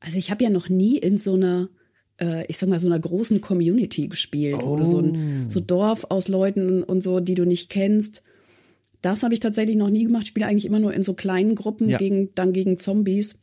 [0.00, 1.68] Also ich habe ja noch nie in so einer
[2.20, 4.74] äh, ich sag mal, so einer großen Community gespielt, oh.
[4.74, 8.22] oder so ein so Dorf aus Leuten und so, die du nicht kennst.
[9.02, 10.24] Das habe ich tatsächlich noch nie gemacht.
[10.24, 11.98] Ich spiele eigentlich immer nur in so kleinen Gruppen ja.
[11.98, 13.38] gegen, dann gegen Zombies.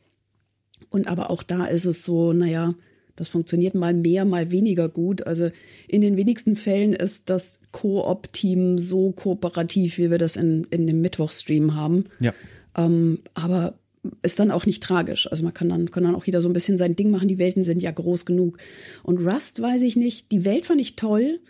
[0.90, 2.74] Und aber auch da ist es so, naja,
[3.16, 5.26] das funktioniert mal mehr, mal weniger gut.
[5.26, 5.50] Also
[5.88, 11.00] in den wenigsten Fällen ist das Koop-Team so kooperativ, wie wir das in, in dem
[11.00, 12.04] Mittwochstream haben.
[12.20, 12.34] Ja.
[12.76, 13.74] Ähm, aber
[14.22, 15.30] ist dann auch nicht tragisch.
[15.30, 17.28] Also man kann dann, kann dann auch jeder so ein bisschen sein Ding machen.
[17.28, 18.58] Die Welten sind ja groß genug.
[19.02, 20.30] Und Rust weiß ich nicht.
[20.30, 21.40] Die Welt fand ich toll.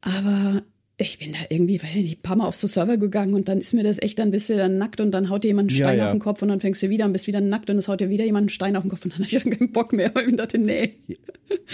[0.00, 0.62] Aber
[1.00, 3.48] ich bin da irgendwie, weiß ich nicht, ein paar Mal auf so Server gegangen und
[3.48, 5.70] dann ist mir das echt, dann bist du dann nackt und dann haut dir jemand
[5.70, 6.06] einen Stein ja, ja.
[6.06, 8.00] auf den Kopf und dann fängst du wieder und bist wieder nackt und es haut
[8.00, 9.92] dir wieder jemand einen Stein auf den Kopf und dann hatte ich dann keinen Bock
[9.92, 10.96] mehr, ich dachte, nee.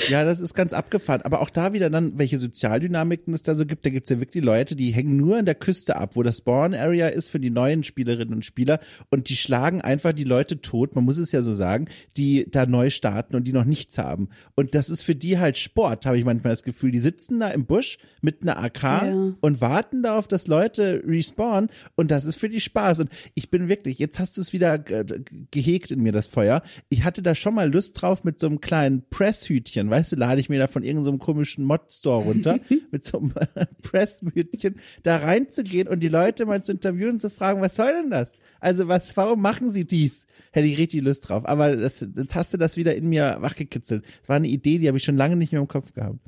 [0.09, 1.23] Ja, das ist ganz abgefahren.
[1.23, 4.45] Aber auch da wieder dann, welche Sozialdynamiken es da so gibt, da gibt's ja wirklich
[4.45, 7.83] Leute, die hängen nur an der Küste ab, wo das Spawn-Area ist für die neuen
[7.83, 8.79] Spielerinnen und Spieler
[9.11, 12.67] und die schlagen einfach die Leute tot, man muss es ja so sagen, die da
[12.67, 14.29] neu starten und die noch nichts haben.
[14.55, 16.93] Und das ist für die halt Sport, habe ich manchmal das Gefühl.
[16.93, 21.71] Die sitzen da im Busch mit einer AK ja und warten darauf, dass Leute respawnen
[21.97, 23.01] und das ist für die Spaß.
[23.01, 26.63] Und ich bin wirklich, jetzt hast du es wieder gehegt in mir, das Feuer.
[26.89, 30.41] Ich hatte da schon mal Lust drauf mit so einem kleinen Presshütchen, weißt du, lade
[30.41, 32.59] ich mir da von irgendeinem so komischen Mod-Store runter,
[32.91, 33.33] mit so einem
[33.83, 38.11] Presshütchen, da reinzugehen und die Leute mal zu interviewen und zu fragen, was soll denn
[38.11, 38.33] das?
[38.61, 40.27] Also was, warum machen sie dies?
[40.51, 41.47] Hätte ich richtig Lust drauf.
[41.47, 44.05] Aber das, jetzt hast du das wieder in mir wachgekitzelt.
[44.21, 46.19] Das war eine Idee, die habe ich schon lange nicht mehr im Kopf gehabt.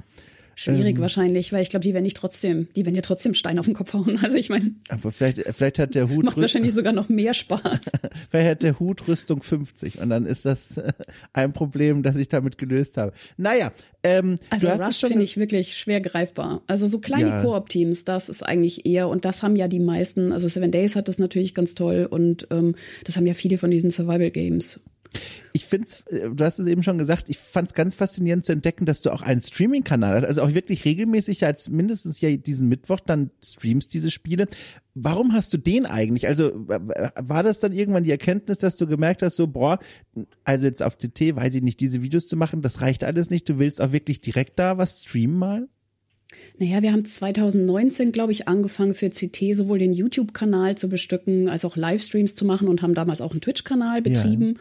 [0.58, 3.58] Schwierig ähm, wahrscheinlich, weil ich glaube, die werden nicht trotzdem, die werden ja trotzdem Stein
[3.58, 4.18] auf den Kopf hauen.
[4.26, 4.74] Also ich meine.
[4.88, 6.24] Aber vielleicht, vielleicht hat der Hut.
[6.24, 7.62] Macht wahrscheinlich sogar noch mehr Spaß.
[8.30, 10.80] vielleicht hat der Hut Rüstung 50 und dann ist das
[11.34, 13.12] ein Problem, das ich damit gelöst habe.
[13.36, 13.70] Naja,
[14.02, 16.62] ähm, also Rust finde ich wirklich schwer greifbar.
[16.66, 17.42] Also so kleine ja.
[17.42, 21.08] Koop-Teams, das ist eigentlich eher, und das haben ja die meisten, also Seven Days hat
[21.08, 24.80] das natürlich ganz toll und ähm, das haben ja viele von diesen Survival Games.
[25.52, 28.52] Ich finde äh, du hast es eben schon gesagt, ich fand es ganz faszinierend zu
[28.52, 32.68] entdecken, dass du auch einen Streaming-Kanal hast, also auch wirklich regelmäßig als mindestens ja diesen
[32.68, 34.46] Mittwoch dann streamst diese Spiele.
[34.94, 36.26] Warum hast du den eigentlich?
[36.26, 39.78] Also war das dann irgendwann die Erkenntnis, dass du gemerkt hast, so boah,
[40.44, 43.48] also jetzt auf CT, weiß ich nicht, diese Videos zu machen, das reicht alles nicht,
[43.48, 45.68] du willst auch wirklich direkt da was streamen mal?
[46.58, 51.64] Naja, wir haben 2019, glaube ich, angefangen für CT sowohl den YouTube-Kanal zu bestücken, als
[51.64, 54.54] auch Livestreams zu machen und haben damals auch einen Twitch-Kanal betrieben.
[54.54, 54.60] Ja.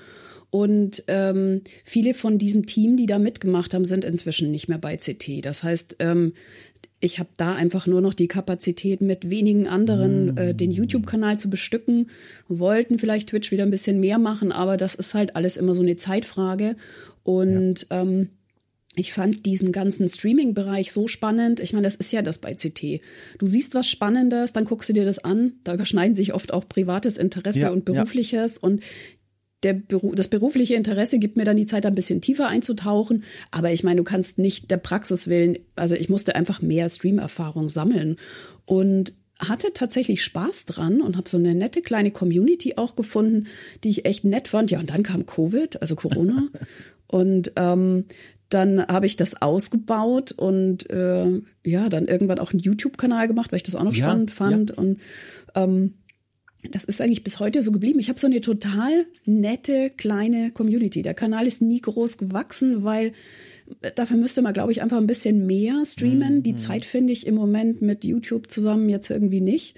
[0.56, 4.96] Und ähm, viele von diesem Team, die da mitgemacht haben, sind inzwischen nicht mehr bei
[4.96, 5.44] CT.
[5.44, 6.32] Das heißt, ähm,
[7.02, 10.38] ich habe da einfach nur noch die Kapazität, mit wenigen anderen mm.
[10.38, 12.10] äh, den YouTube-Kanal zu bestücken.
[12.48, 15.82] Wollten vielleicht Twitch wieder ein bisschen mehr machen, aber das ist halt alles immer so
[15.82, 16.78] eine Zeitfrage.
[17.24, 18.04] Und ja.
[18.04, 18.30] ähm,
[18.96, 21.60] ich fand diesen ganzen Streaming-Bereich so spannend.
[21.60, 23.02] Ich meine, das ist ja das bei CT.
[23.38, 25.54] Du siehst was Spannendes, dann guckst du dir das an.
[25.64, 28.56] Da überschneiden sich oft auch privates Interesse ja, und berufliches.
[28.56, 28.68] Ja.
[28.68, 28.82] Und
[29.64, 33.24] der Beru das berufliche Interesse gibt mir dann die Zeit, ein bisschen tiefer einzutauchen.
[33.52, 37.70] Aber ich meine, du kannst nicht der Praxis willen, also ich musste einfach mehr Stream-Erfahrung
[37.70, 38.18] sammeln
[38.66, 43.48] und hatte tatsächlich Spaß dran und habe so eine nette kleine Community auch gefunden,
[43.84, 44.72] die ich echt nett fand.
[44.72, 46.48] Ja, und dann kam Covid, also Corona.
[47.08, 48.06] und ähm,
[48.50, 53.58] dann habe ich das ausgebaut und äh, ja, dann irgendwann auch einen YouTube-Kanal gemacht, weil
[53.58, 54.70] ich das auch noch ja, spannend fand.
[54.70, 54.76] Ja.
[54.78, 55.00] Und
[55.56, 55.96] ähm,
[56.72, 58.00] das ist eigentlich bis heute so geblieben.
[58.00, 61.02] Ich habe so eine total nette kleine Community.
[61.02, 63.14] Der Kanal ist nie groß gewachsen, weil
[63.96, 66.36] dafür müsste man, glaube ich, einfach ein bisschen mehr streamen.
[66.38, 66.44] Mhm.
[66.44, 69.76] Die Zeit finde ich im Moment mit YouTube zusammen jetzt irgendwie nicht.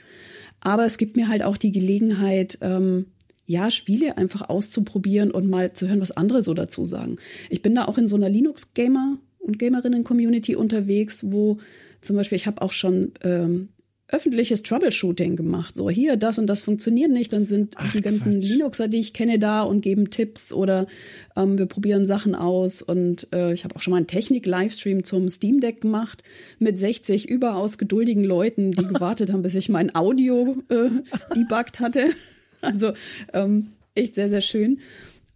[0.60, 3.08] Aber es gibt mir halt auch die Gelegenheit, ähm,
[3.46, 7.18] ja, Spiele einfach auszuprobieren und mal zu hören, was andere so dazu sagen.
[7.50, 11.60] Ich bin da auch in so einer Linux-Gamer- und Gamerinnen-Community unterwegs, wo
[12.02, 13.70] zum Beispiel, ich habe auch schon ähm,
[14.10, 15.76] öffentliches Troubleshooting gemacht.
[15.76, 17.34] So, hier, das und das funktioniert nicht.
[17.34, 18.50] Dann sind Ach, die ganzen Quatsch.
[18.50, 20.88] Linuxer, die ich kenne, da und geben Tipps oder
[21.36, 22.82] ähm, wir probieren Sachen aus.
[22.82, 26.24] Und äh, ich habe auch schon mal einen Technik-Livestream zum Steam Deck gemacht
[26.58, 30.90] mit 60 überaus geduldigen Leuten, die gewartet haben, bis ich mein Audio äh,
[31.36, 32.10] debuggt hatte.
[32.60, 32.94] Also
[33.34, 34.80] ähm, echt sehr, sehr schön.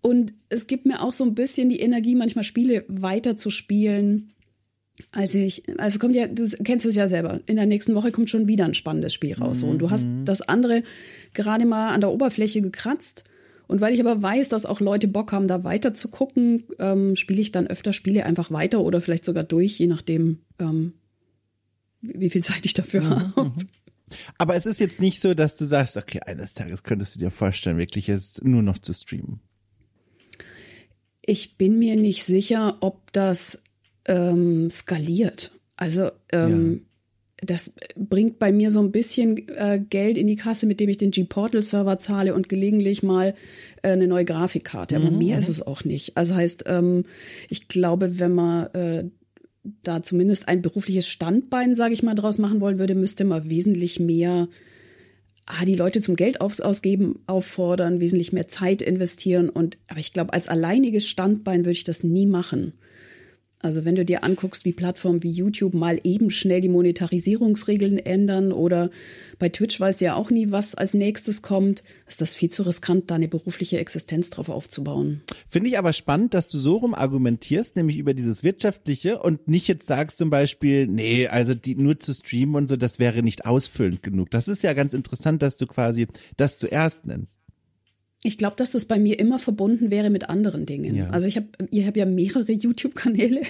[0.01, 4.31] Und es gibt mir auch so ein bisschen die Energie, manchmal Spiele weiter zu spielen
[5.11, 7.39] also ich, also kommt ja, du kennst es ja selber.
[7.45, 9.59] In der nächsten Woche kommt schon wieder ein spannendes Spiel raus.
[9.59, 9.67] So.
[9.67, 10.25] Und du hast mhm.
[10.25, 10.83] das andere
[11.33, 13.23] gerade mal an der Oberfläche gekratzt.
[13.67, 17.15] Und weil ich aber weiß, dass auch Leute Bock haben, da weiter zu gucken, ähm,
[17.15, 20.93] spiele ich dann öfter Spiele einfach weiter oder vielleicht sogar durch, je nachdem, ähm,
[22.01, 23.09] wie viel Zeit ich dafür mhm.
[23.09, 23.43] habe.
[23.45, 23.53] Mhm.
[24.37, 27.31] Aber es ist jetzt nicht so, dass du sagst, okay, eines Tages könntest du dir
[27.31, 29.39] vorstellen, wirklich jetzt nur noch zu streamen.
[31.21, 33.61] Ich bin mir nicht sicher, ob das
[34.05, 35.51] ähm, skaliert.
[35.77, 36.81] Also ähm,
[37.41, 37.47] ja.
[37.47, 40.97] das bringt bei mir so ein bisschen äh, Geld in die Kasse, mit dem ich
[40.97, 43.33] den G-Portal-Server zahle und gelegentlich mal
[43.81, 44.95] äh, eine neue Grafikkarte.
[44.95, 45.17] Aber mhm.
[45.17, 45.51] mehr ist mhm.
[45.51, 46.17] es auch nicht.
[46.17, 47.05] Also heißt, ähm,
[47.49, 49.03] ich glaube, wenn man äh,
[49.83, 53.99] da zumindest ein berufliches Standbein, sage ich mal, draus machen wollen würde, müsste man wesentlich
[53.99, 54.47] mehr
[55.45, 59.49] ah, die Leute zum Geld aus, ausgeben auffordern, wesentlich mehr Zeit investieren.
[59.49, 62.73] Und aber ich glaube, als alleiniges Standbein würde ich das nie machen.
[63.61, 68.51] Also wenn du dir anguckst, wie Plattformen wie YouTube mal eben schnell die Monetarisierungsregeln ändern
[68.51, 68.89] oder
[69.39, 72.63] bei Twitch weißt du ja auch nie, was als nächstes kommt, ist das viel zu
[72.63, 75.21] riskant, da eine berufliche Existenz drauf aufzubauen.
[75.47, 79.67] Finde ich aber spannend, dass du so rum argumentierst, nämlich über dieses Wirtschaftliche und nicht
[79.67, 83.45] jetzt sagst zum Beispiel, nee, also die nur zu streamen und so, das wäre nicht
[83.45, 84.29] ausfüllend genug.
[84.29, 86.07] Das ist ja ganz interessant, dass du quasi
[86.37, 87.40] das zuerst nennst.
[88.23, 90.95] Ich glaube, dass das bei mir immer verbunden wäre mit anderen Dingen.
[90.95, 91.07] Ja.
[91.07, 93.41] Also ich habe, ihr habt ja mehrere YouTube-Kanäle.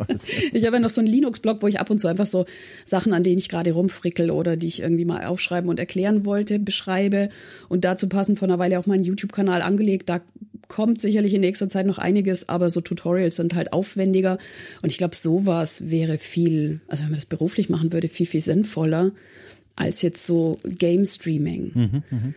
[0.52, 2.46] ich habe ja noch so einen Linux-Blog, wo ich ab und zu einfach so
[2.84, 6.60] Sachen, an denen ich gerade rumfrickel oder die ich irgendwie mal aufschreiben und erklären wollte,
[6.60, 7.30] beschreibe.
[7.68, 10.08] Und dazu passend vor einer Weile auch meinen YouTube-Kanal angelegt.
[10.08, 10.20] Da
[10.68, 14.38] kommt sicherlich in nächster Zeit noch einiges, aber so Tutorials sind halt aufwendiger.
[14.80, 18.40] Und ich glaube, sowas wäre viel, also wenn man das beruflich machen würde, viel, viel
[18.40, 19.10] sinnvoller
[19.74, 21.72] als jetzt so Game Streaming.
[21.74, 22.34] Mhm, mh.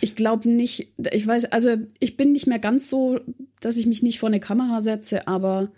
[0.00, 3.20] Ich glaube nicht, ich weiß, also ich bin nicht mehr ganz so,
[3.60, 5.70] dass ich mich nicht vor eine Kamera setze, aber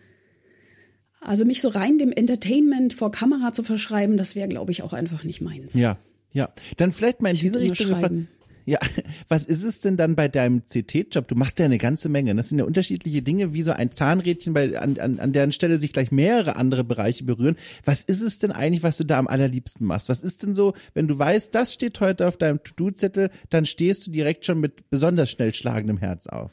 [1.21, 4.93] also mich so rein dem Entertainment vor Kamera zu verschreiben, das wäre, glaube ich, auch
[4.93, 5.75] einfach nicht meins.
[5.75, 5.99] Ja,
[6.33, 6.53] ja.
[6.77, 8.27] Dann vielleicht mal in ich diese Richtung.
[8.67, 8.81] Ja,
[9.29, 11.29] was ist es denn dann bei deinem CT-Job?
[11.29, 12.35] Du machst ja eine ganze Menge.
[12.35, 15.79] Das sind ja unterschiedliche Dinge, wie so ein Zahnrädchen, bei, an, an, an deren Stelle
[15.79, 17.57] sich gleich mehrere andere Bereiche berühren.
[17.85, 20.09] Was ist es denn eigentlich, was du da am allerliebsten machst?
[20.09, 24.07] Was ist denn so, wenn du weißt, das steht heute auf deinem To-Do-Zettel, dann stehst
[24.07, 26.51] du direkt schon mit besonders schnell schlagendem Herz auf?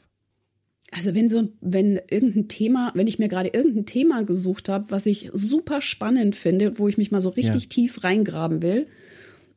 [0.96, 5.08] Also wenn so, wenn irgendein Thema, wenn ich mir gerade irgendein Thema gesucht habe, was
[5.08, 7.70] ich super spannend finde, wo ich mich mal so richtig ja.
[7.70, 8.86] tief reingraben will,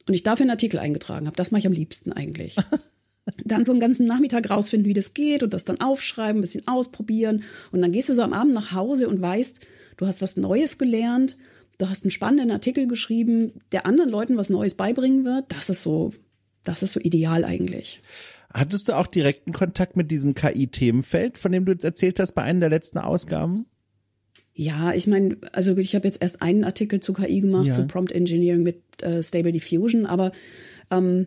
[0.07, 1.37] und ich dafür einen Artikel eingetragen habe.
[1.37, 2.57] Das mache ich am liebsten eigentlich.
[3.45, 6.67] dann so einen ganzen Nachmittag rausfinden, wie das geht und das dann aufschreiben, ein bisschen
[6.69, 7.43] ausprobieren.
[7.73, 10.79] Und dann gehst du so am Abend nach Hause und weißt, du hast was Neues
[10.79, 11.37] gelernt,
[11.79, 15.47] du hast einen spannenden Artikel geschrieben, der anderen Leuten was Neues beibringen wird.
[15.49, 16.13] Das ist so,
[16.65, 18.01] das ist so ideal eigentlich.
[18.53, 22.43] Hattest du auch direkten Kontakt mit diesem KI-Themenfeld, von dem du jetzt erzählt hast bei
[22.43, 23.67] einer der letzten Ausgaben?
[24.59, 27.73] Ja, ich meine, also ich habe jetzt erst einen Artikel zu KI gemacht, ja.
[27.73, 30.33] zu Prompt Engineering mit äh, Stable Diffusion, aber
[30.91, 31.27] ähm,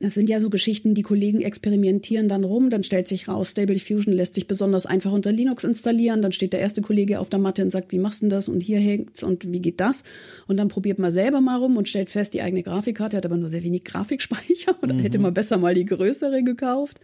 [0.00, 3.74] das sind ja so Geschichten, die Kollegen experimentieren dann rum, dann stellt sich raus, Stable
[3.74, 7.38] Diffusion lässt sich besonders einfach unter Linux installieren, dann steht der erste Kollege auf der
[7.38, 10.02] Matte und sagt, wie machst du denn das und hier hängt's und wie geht das?
[10.48, 13.36] Und dann probiert man selber mal rum und stellt fest, die eigene Grafikkarte hat aber
[13.36, 15.00] nur sehr wenig Grafikspeicher oder mhm.
[15.00, 17.00] hätte man besser mal die größere gekauft.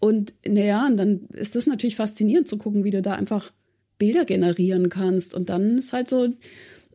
[0.00, 3.52] Und naja, und dann ist das natürlich faszinierend zu gucken, wie du da einfach
[3.98, 5.34] Bilder generieren kannst.
[5.34, 6.28] Und dann ist halt so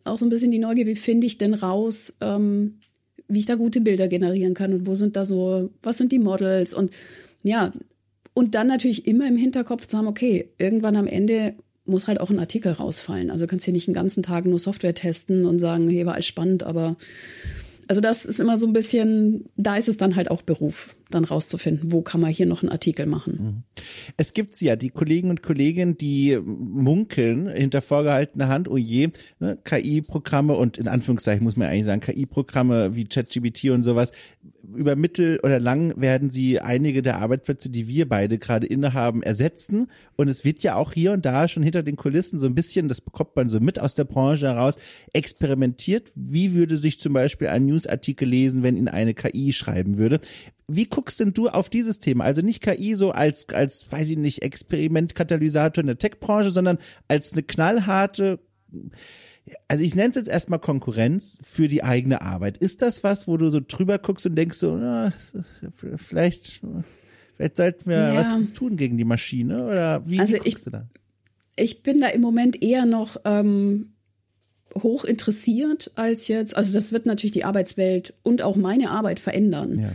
[0.04, 2.80] auch so ein bisschen die Neugier, wie finde ich denn raus, ähm,
[3.28, 6.20] wie ich da gute Bilder generieren kann und wo sind da so, was sind die
[6.20, 6.92] Models und
[7.44, 7.72] ja,
[8.34, 12.30] und dann natürlich immer im Hinterkopf zu haben, okay, irgendwann am Ende muss halt auch
[12.30, 13.30] ein Artikel rausfallen.
[13.30, 16.28] Also kannst hier nicht den ganzen Tag nur Software testen und sagen, hey, war alles
[16.28, 16.96] spannend, aber
[17.88, 21.26] also das ist immer so ein bisschen, da ist es dann halt auch Beruf, dann
[21.26, 23.40] rauszufinden, wo kann man hier noch einen Artikel machen.
[23.40, 23.84] Mhm.
[24.18, 29.10] Es gibt ja die Kollegen und Kolleginnen, die munkeln hinter vorgehaltener Hand, oh je,
[29.40, 34.12] ne, KI-Programme und in Anführungszeichen muss man eigentlich sagen, KI-Programme wie ChatGPT und sowas,
[34.76, 39.88] über mittel oder lang werden sie einige der Arbeitsplätze, die wir beide gerade innehaben, ersetzen.
[40.16, 42.88] Und es wird ja auch hier und da schon hinter den Kulissen so ein bisschen,
[42.88, 44.78] das bekommt man so mit aus der Branche heraus,
[45.14, 46.12] experimentiert.
[46.16, 50.20] Wie würde sich zum Beispiel ein Newsartikel lesen, wenn ihn eine KI schreiben würde?
[50.68, 52.26] Wie guckst denn du auf dieses Thema?
[52.26, 56.78] Also nicht KI so als, als, weiß ich nicht, Experimentkatalysator in der Tech-Branche, sondern
[57.08, 58.40] als eine knallharte
[59.68, 62.58] also ich nenne es jetzt erstmal Konkurrenz für die eigene Arbeit.
[62.58, 65.12] Ist das was, wo du so drüber guckst und denkst so, na,
[65.98, 66.62] vielleicht,
[67.36, 68.16] vielleicht sollten wir ja.
[68.16, 70.88] was tun gegen die Maschine oder wie, also wie guckst ich, du da?
[71.56, 73.94] Ich bin da im Moment eher noch ähm,
[74.76, 76.56] hoch interessiert als jetzt.
[76.56, 79.80] Also das wird natürlich die Arbeitswelt und auch meine Arbeit verändern.
[79.80, 79.92] Ja.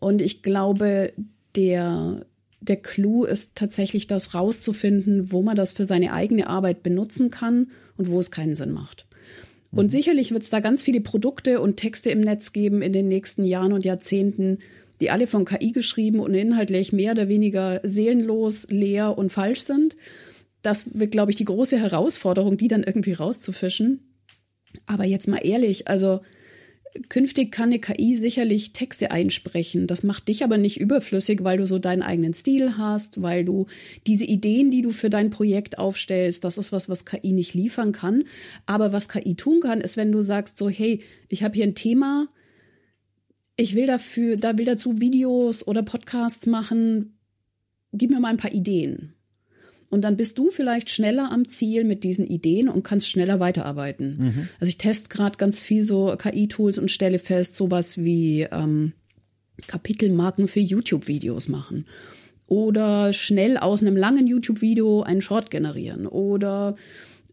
[0.00, 1.12] Und ich glaube,
[1.54, 2.26] der
[2.60, 7.70] der Clou ist tatsächlich das rauszufinden, wo man das für seine eigene Arbeit benutzen kann
[7.96, 9.06] und wo es keinen Sinn macht.
[9.72, 9.90] Und mhm.
[9.90, 13.44] sicherlich wird es da ganz viele Produkte und Texte im Netz geben in den nächsten
[13.44, 14.58] Jahren und Jahrzehnten,
[15.00, 19.96] die alle von KI geschrieben und inhaltlich mehr oder weniger seelenlos, leer und falsch sind.
[20.60, 24.00] Das wird, glaube ich, die große Herausforderung, die dann irgendwie rauszufischen.
[24.84, 26.20] Aber jetzt mal ehrlich, also
[27.08, 29.86] Künftig kann eine KI sicherlich Texte einsprechen.
[29.86, 33.66] Das macht dich aber nicht überflüssig, weil du so deinen eigenen Stil hast, weil du
[34.08, 37.92] diese Ideen, die du für dein Projekt aufstellst, das ist was, was KI nicht liefern
[37.92, 38.24] kann.
[38.66, 41.76] Aber was KI tun kann, ist, wenn du sagst so, hey, ich habe hier ein
[41.76, 42.28] Thema,
[43.56, 47.18] ich will dafür, da will dazu Videos oder Podcasts machen,
[47.92, 49.14] gib mir mal ein paar Ideen.
[49.90, 54.16] Und dann bist du vielleicht schneller am Ziel mit diesen Ideen und kannst schneller weiterarbeiten.
[54.18, 54.48] Mhm.
[54.60, 58.92] Also ich teste gerade ganz viel so KI-Tools und stelle fest, sowas wie ähm,
[59.66, 61.86] Kapitelmarken für YouTube-Videos machen.
[62.46, 66.06] Oder schnell aus einem langen YouTube-Video einen Short generieren.
[66.06, 66.76] Oder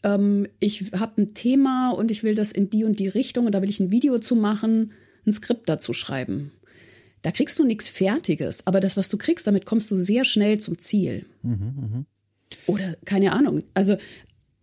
[0.04, 3.54] ähm, ich habe ein Thema und ich will das in die und die Richtung und
[3.54, 4.94] da will ich ein Video zu machen,
[5.26, 6.52] ein Skript dazu schreiben.
[7.22, 10.60] Da kriegst du nichts Fertiges, aber das, was du kriegst, damit kommst du sehr schnell
[10.60, 11.26] zum Ziel.
[11.44, 12.06] Mhm, mh.
[12.66, 13.64] Oder keine Ahnung.
[13.74, 13.98] Also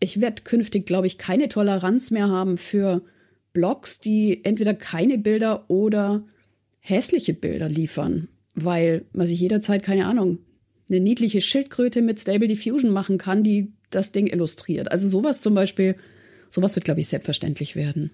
[0.00, 3.02] ich werde künftig, glaube ich, keine Toleranz mehr haben für
[3.52, 6.24] Blogs, die entweder keine Bilder oder
[6.80, 10.38] hässliche Bilder liefern, weil man sich jederzeit, keine Ahnung,
[10.88, 14.90] eine niedliche Schildkröte mit Stable Diffusion machen kann, die das Ding illustriert.
[14.90, 15.96] Also sowas zum Beispiel,
[16.50, 18.10] sowas wird, glaube ich, selbstverständlich werden.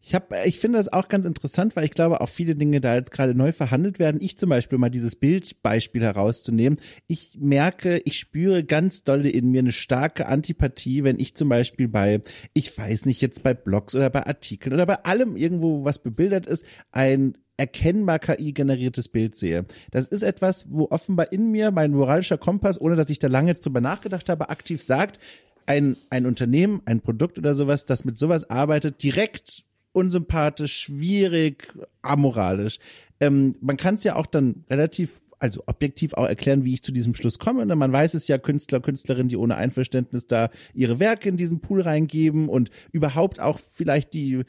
[0.00, 2.94] Ich habe, ich finde das auch ganz interessant, weil ich glaube, auch viele Dinge da
[2.94, 4.20] jetzt gerade neu verhandelt werden.
[4.20, 6.78] Ich zum Beispiel mal dieses Bildbeispiel herauszunehmen.
[7.08, 11.88] Ich merke, ich spüre ganz dolle in mir eine starke Antipathie, wenn ich zum Beispiel
[11.88, 12.22] bei,
[12.54, 16.46] ich weiß nicht, jetzt bei Blogs oder bei Artikeln oder bei allem irgendwo, was bebildert
[16.46, 19.66] ist, ein erkennbar KI-generiertes Bild sehe.
[19.90, 23.48] Das ist etwas, wo offenbar in mir mein moralischer Kompass, ohne dass ich da lange
[23.48, 25.18] jetzt drüber nachgedacht habe, aktiv sagt,
[25.66, 29.64] ein, ein Unternehmen, ein Produkt oder sowas, das mit sowas arbeitet, direkt
[29.98, 32.78] unsympathisch, schwierig, amoralisch.
[33.20, 36.92] Ähm, man kann es ja auch dann relativ also objektiv auch erklären, wie ich zu
[36.92, 37.62] diesem Schluss komme.
[37.62, 41.60] Und man weiß es ja, Künstler, Künstlerinnen, die ohne Einverständnis da ihre Werke in diesen
[41.60, 44.44] Pool reingeben und überhaupt auch vielleicht die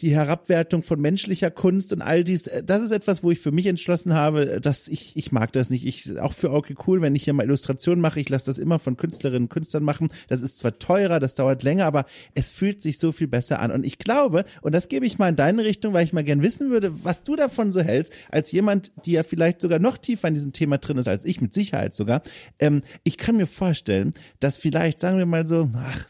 [0.00, 3.52] die Herabwertung von menschlicher Kunst und all dies, äh, das ist etwas, wo ich für
[3.52, 5.86] mich entschlossen habe, dass ich, ich mag das nicht.
[5.86, 8.78] Ich, auch für okay cool, wenn ich hier mal Illustrationen mache, ich lasse das immer
[8.78, 10.10] von Künstlerinnen und Künstlern machen.
[10.28, 13.70] Das ist zwar teurer, das dauert länger, aber es fühlt sich so viel besser an.
[13.70, 16.42] Und ich glaube, und das gebe ich mal in deine Richtung, weil ich mal gern
[16.42, 20.28] wissen würde, was du davon so hältst, als jemand, die ja vielleicht sogar noch tiefer
[20.28, 22.22] in diesem Thema drin ist als ich, mit Sicherheit sogar.
[22.58, 26.06] Ähm, ich kann mir vorstellen, dass vielleicht, sagen wir mal so, ach,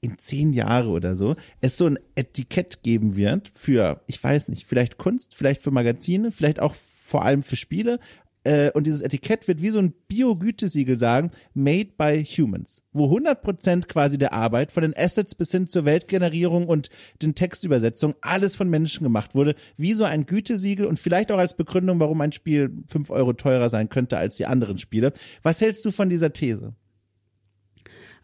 [0.00, 4.66] in zehn Jahre oder so, es so ein Etikett geben wird für, ich weiß nicht,
[4.66, 8.00] vielleicht Kunst, vielleicht für Magazine, vielleicht auch vor allem für Spiele.
[8.44, 13.86] Äh, und dieses Etikett wird wie so ein Bio-Gütesiegel sagen, made by humans, wo 100%
[13.88, 16.88] quasi der Arbeit von den Assets bis hin zur Weltgenerierung und
[17.20, 21.56] den Textübersetzungen alles von Menschen gemacht wurde, wie so ein Gütesiegel und vielleicht auch als
[21.56, 25.12] Begründung, warum ein Spiel 5 Euro teurer sein könnte als die anderen Spiele.
[25.42, 26.74] Was hältst du von dieser These?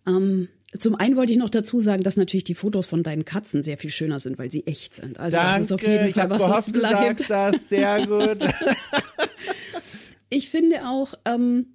[0.07, 0.49] Ähm,
[0.79, 3.79] zum einen wollte ich noch dazu sagen, dass natürlich die Fotos von deinen Katzen sehr
[3.79, 5.18] viel schöner sind, weil sie echt sind.
[5.18, 7.68] Also Danke, das ist auf jeden ich Fall was, gehofft, was du sagst das.
[7.68, 8.39] Sehr gut.
[10.31, 11.66] ich finde auch, ähm,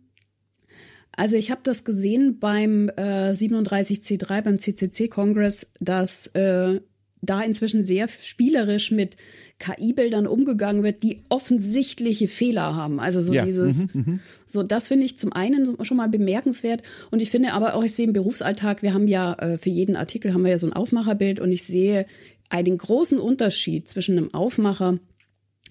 [1.16, 6.82] also ich habe das gesehen beim äh, 37C3, beim CCC-Kongress, dass äh,
[7.22, 9.18] da inzwischen sehr spielerisch mit
[9.60, 13.00] KI-Bildern umgegangen wird, die offensichtliche Fehler haben.
[13.00, 13.46] Also so ja.
[13.46, 16.82] dieses, mhm, mhm, so das finde ich zum einen schon mal bemerkenswert.
[17.12, 19.96] Und ich finde aber auch, ich sehe im Berufsalltag, wir haben ja äh, für jeden
[19.96, 22.06] Artikel haben wir ja so ein Aufmacherbild und ich sehe
[22.50, 24.98] einen großen Unterschied zwischen einem Aufmacher,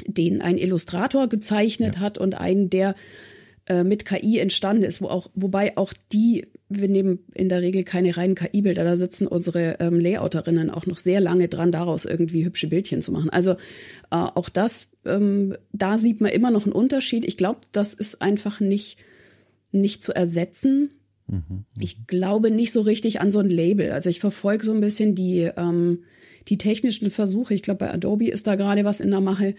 [0.07, 2.01] den ein Illustrator gezeichnet ja.
[2.01, 2.95] hat und einen, der
[3.69, 7.85] äh, mit KI entstanden ist, wo auch, wobei auch die, wir nehmen in der Regel
[7.85, 12.45] keine reinen KI-Bilder, da sitzen unsere ähm, Layouterinnen auch noch sehr lange dran, daraus irgendwie
[12.45, 13.31] hübsche Bildchen zu machen.
[13.31, 13.57] Also äh,
[14.11, 17.25] auch das, ähm, da sieht man immer noch einen Unterschied.
[17.25, 18.99] Ich glaube, das ist einfach nicht,
[19.71, 20.91] nicht zu ersetzen.
[21.27, 23.93] Mhm, mhm, ich glaube nicht so richtig an so ein Label.
[23.93, 26.05] Also ich verfolge so ein bisschen die, ähm,
[26.49, 27.55] die technischen Versuche.
[27.55, 29.55] Ich glaube, bei Adobe ist da gerade was in der Mache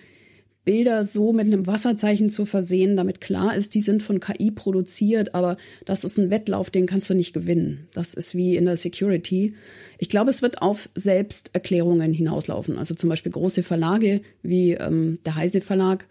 [0.66, 5.34] Bilder so mit einem Wasserzeichen zu versehen, damit klar ist, die sind von KI produziert,
[5.34, 7.88] aber das ist ein Wettlauf, den kannst du nicht gewinnen.
[7.94, 9.56] Das ist wie in der Security.
[9.98, 12.78] Ich glaube, es wird auf Selbsterklärungen hinauslaufen.
[12.78, 16.06] Also zum Beispiel große Verlage wie ähm, der Heise Verlag,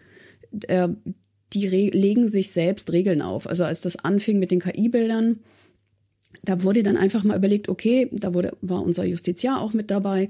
[0.67, 0.89] äh,
[1.53, 3.47] die legen sich selbst Regeln auf.
[3.47, 5.39] Also als das anfing mit den KI-Bildern,
[6.43, 10.29] da wurde dann einfach mal überlegt, okay, da wurde, war unser Justiziar auch mit dabei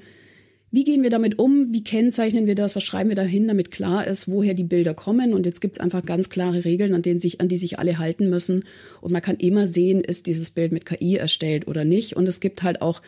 [0.72, 1.74] wie gehen wir damit um?
[1.74, 2.76] Wie kennzeichnen wir das?
[2.76, 5.34] Was schreiben wir dahin, damit klar ist, woher die Bilder kommen?
[5.34, 7.98] Und jetzt gibt es einfach ganz klare Regeln, an, denen sich, an die sich alle
[7.98, 8.66] halten müssen.
[9.02, 12.16] Und man kann immer sehen, ist dieses Bild mit KI erstellt oder nicht.
[12.16, 13.02] Und es gibt halt auch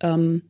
[0.00, 0.42] ähm,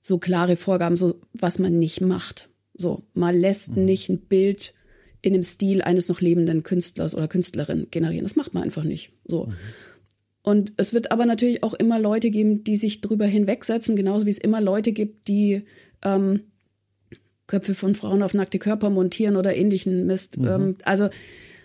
[0.00, 2.48] so klare Vorgaben, so was man nicht macht.
[2.74, 3.84] So, man lässt mhm.
[3.84, 4.74] nicht ein Bild
[5.22, 8.24] in dem Stil eines noch lebenden Künstlers oder Künstlerin generieren.
[8.24, 9.10] Das macht man einfach nicht.
[9.24, 9.46] So.
[9.46, 9.54] Mhm.
[10.42, 14.30] Und es wird aber natürlich auch immer Leute geben, die sich drüber hinwegsetzen, genauso wie
[14.30, 15.64] es immer Leute gibt, die
[16.02, 16.40] ähm,
[17.46, 20.38] Köpfe von Frauen auf nackte Körper montieren oder ähnlichen Mist.
[20.38, 20.46] Mhm.
[20.46, 21.10] Ähm, also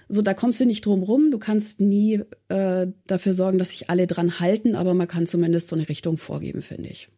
[0.10, 1.32] so, da kommst du nicht drum rum.
[1.32, 5.70] Du kannst nie äh, dafür sorgen, dass sich alle dran halten, aber man kann zumindest
[5.70, 7.10] so eine Richtung vorgeben, finde ich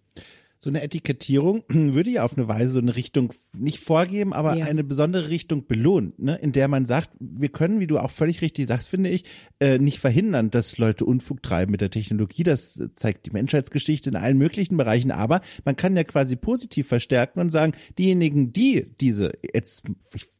[0.68, 4.66] so eine Etikettierung würde ja auf eine Weise so eine Richtung nicht vorgeben, aber ja.
[4.66, 6.36] eine besondere Richtung belohnen, ne?
[6.36, 9.24] in der man sagt, wir können, wie du auch völlig richtig sagst, finde ich,
[9.62, 12.44] äh, nicht verhindern, dass Leute Unfug treiben mit der Technologie.
[12.44, 17.40] Das zeigt die Menschheitsgeschichte in allen möglichen Bereichen, aber man kann ja quasi positiv verstärken
[17.40, 19.84] und sagen, diejenigen, die diese, jetzt,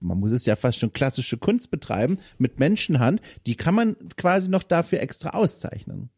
[0.02, 4.50] man muss es ja fast schon klassische Kunst betreiben, mit Menschenhand, die kann man quasi
[4.50, 6.10] noch dafür extra auszeichnen.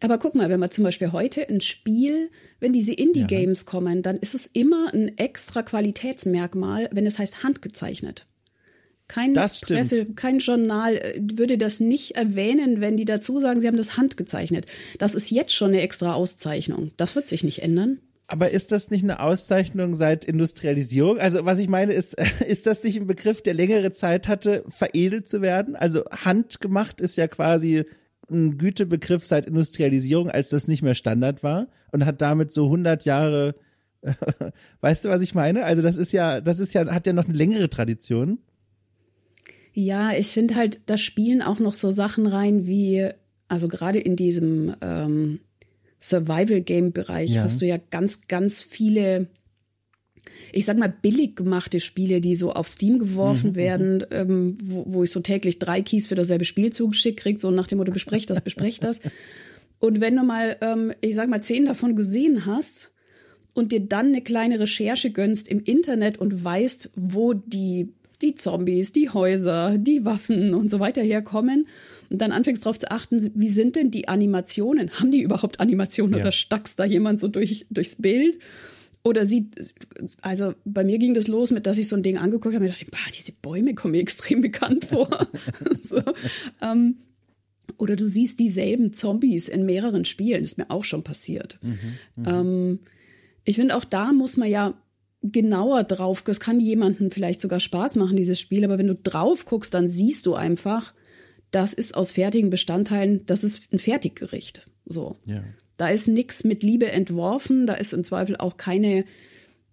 [0.00, 2.30] Aber guck mal, wenn man zum Beispiel heute ein Spiel,
[2.60, 3.70] wenn diese Indie-Games ja.
[3.70, 8.26] kommen, dann ist es immer ein extra Qualitätsmerkmal, wenn es heißt handgezeichnet.
[9.06, 13.76] Kein Presse, kein Journal äh, würde das nicht erwähnen, wenn die dazu sagen, sie haben
[13.76, 14.66] das handgezeichnet.
[14.98, 16.90] Das ist jetzt schon eine extra Auszeichnung.
[16.96, 17.98] Das wird sich nicht ändern.
[18.26, 21.18] Aber ist das nicht eine Auszeichnung seit Industrialisierung?
[21.18, 22.16] Also was ich meine ist,
[22.48, 25.76] ist das nicht ein Begriff, der längere Zeit hatte, veredelt zu werden?
[25.76, 27.84] Also handgemacht ist ja quasi
[28.30, 33.04] ein Gütebegriff seit Industrialisierung, als das nicht mehr Standard war und hat damit so 100
[33.04, 33.54] Jahre,
[34.80, 35.64] weißt du, was ich meine?
[35.64, 38.38] Also das ist ja, das ist ja, hat ja noch eine längere Tradition.
[39.72, 43.08] Ja, ich finde halt, da spielen auch noch so Sachen rein wie,
[43.48, 45.40] also gerade in diesem ähm,
[46.00, 47.42] Survival-Game-Bereich ja.
[47.42, 49.26] hast du ja ganz, ganz viele
[50.52, 54.04] ich sag mal, billig gemachte Spiele, die so auf Steam geworfen mhm, werden, mhm.
[54.10, 57.66] ähm, wo, wo ich so täglich drei Keys für dasselbe Spiel zugeschickt kriege, so nach
[57.66, 59.00] dem Motto, besprech das, besprech das.
[59.80, 62.90] Und wenn du mal, ähm, ich sag mal, zehn davon gesehen hast
[63.52, 68.92] und dir dann eine kleine Recherche gönnst im Internet und weißt, wo die die Zombies,
[68.92, 71.66] die Häuser, die Waffen und so weiter herkommen
[72.10, 74.90] und dann anfängst darauf zu achten, wie sind denn die Animationen?
[74.92, 76.22] Haben die überhaupt Animationen ja.
[76.22, 78.38] oder stackst da jemand so durch, durchs Bild?
[79.04, 79.74] Oder sieht,
[80.22, 82.70] also bei mir ging das los mit, dass ich so ein Ding angeguckt habe und
[82.70, 85.28] dachte, bah, diese Bäume kommen mir extrem bekannt vor.
[85.82, 86.02] so,
[86.62, 86.96] ähm,
[87.76, 91.58] oder du siehst dieselben Zombies in mehreren Spielen, das ist mir auch schon passiert.
[91.60, 92.78] Mhm, ähm,
[93.44, 94.74] ich finde, auch da muss man ja
[95.22, 99.44] genauer drauf, das kann jemandem vielleicht sogar Spaß machen, dieses Spiel, aber wenn du drauf
[99.44, 100.94] guckst, dann siehst du einfach,
[101.50, 104.68] das ist aus fertigen Bestandteilen, das ist ein Fertiggericht.
[104.86, 105.16] So.
[105.26, 105.42] Ja.
[105.76, 109.04] Da ist nichts mit Liebe entworfen, da ist im Zweifel auch keine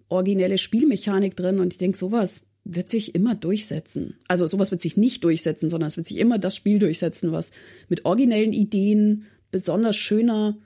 [0.09, 4.15] originelle Spielmechanik drin und ich denke, sowas wird sich immer durchsetzen.
[4.27, 7.51] Also sowas wird sich nicht durchsetzen, sondern es wird sich immer das Spiel durchsetzen, was
[7.89, 10.57] mit originellen Ideen, besonders schöner,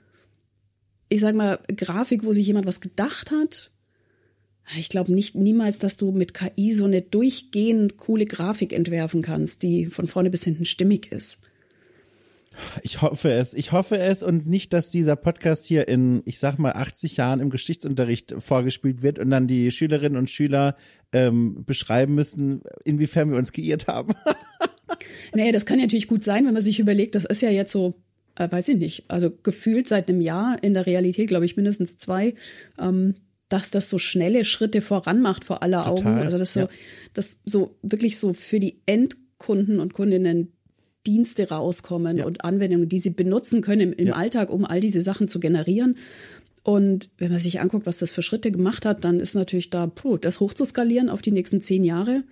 [1.08, 3.70] ich sag mal, Grafik, wo sich jemand was gedacht hat.
[4.78, 9.62] Ich glaube nicht niemals, dass du mit KI so eine durchgehend coole Grafik entwerfen kannst,
[9.62, 11.42] die von vorne bis hinten stimmig ist.
[12.82, 13.54] Ich hoffe es.
[13.54, 17.40] Ich hoffe es und nicht, dass dieser Podcast hier in, ich sag mal, 80 Jahren
[17.40, 20.76] im Geschichtsunterricht vorgespielt wird und dann die Schülerinnen und Schüler
[21.12, 24.14] ähm, beschreiben müssen, inwiefern wir uns geirrt haben.
[25.34, 27.94] naja, das kann natürlich gut sein, wenn man sich überlegt, das ist ja jetzt so,
[28.36, 31.96] äh, weiß ich nicht, also gefühlt seit einem Jahr, in der Realität glaube ich mindestens
[31.96, 32.34] zwei,
[32.78, 33.14] ähm,
[33.48, 36.24] dass das so schnelle Schritte voran macht vor aller Total, Augen.
[36.24, 36.68] Also das so, ja.
[37.14, 40.55] das so wirklich so für die Endkunden und Kundinnen
[41.06, 42.26] Dienste rauskommen ja.
[42.26, 44.14] und Anwendungen, die sie benutzen können im, im ja.
[44.14, 45.96] Alltag, um all diese Sachen zu generieren.
[46.62, 49.86] Und wenn man sich anguckt, was das für Schritte gemacht hat, dann ist natürlich da,
[49.86, 52.24] puh, das hochzuskalieren auf die nächsten zehn Jahre.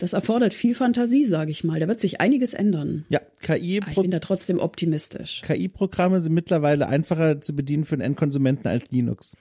[0.00, 1.80] Das erfordert viel Fantasie, sage ich mal.
[1.80, 3.04] Da wird sich einiges ändern.
[3.08, 3.80] Ja, KI.
[3.82, 5.42] Aber ich bin da trotzdem optimistisch.
[5.46, 9.36] KI-Programme sind mittlerweile einfacher zu bedienen für den Endkonsumenten als Linux.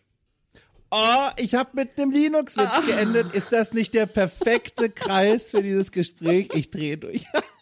[0.90, 2.82] Oh, ich habe mit dem Linux-Witz ah.
[2.82, 3.34] geendet.
[3.34, 6.50] Ist das nicht der perfekte Kreis für dieses Gespräch?
[6.54, 7.26] Ich drehe durch.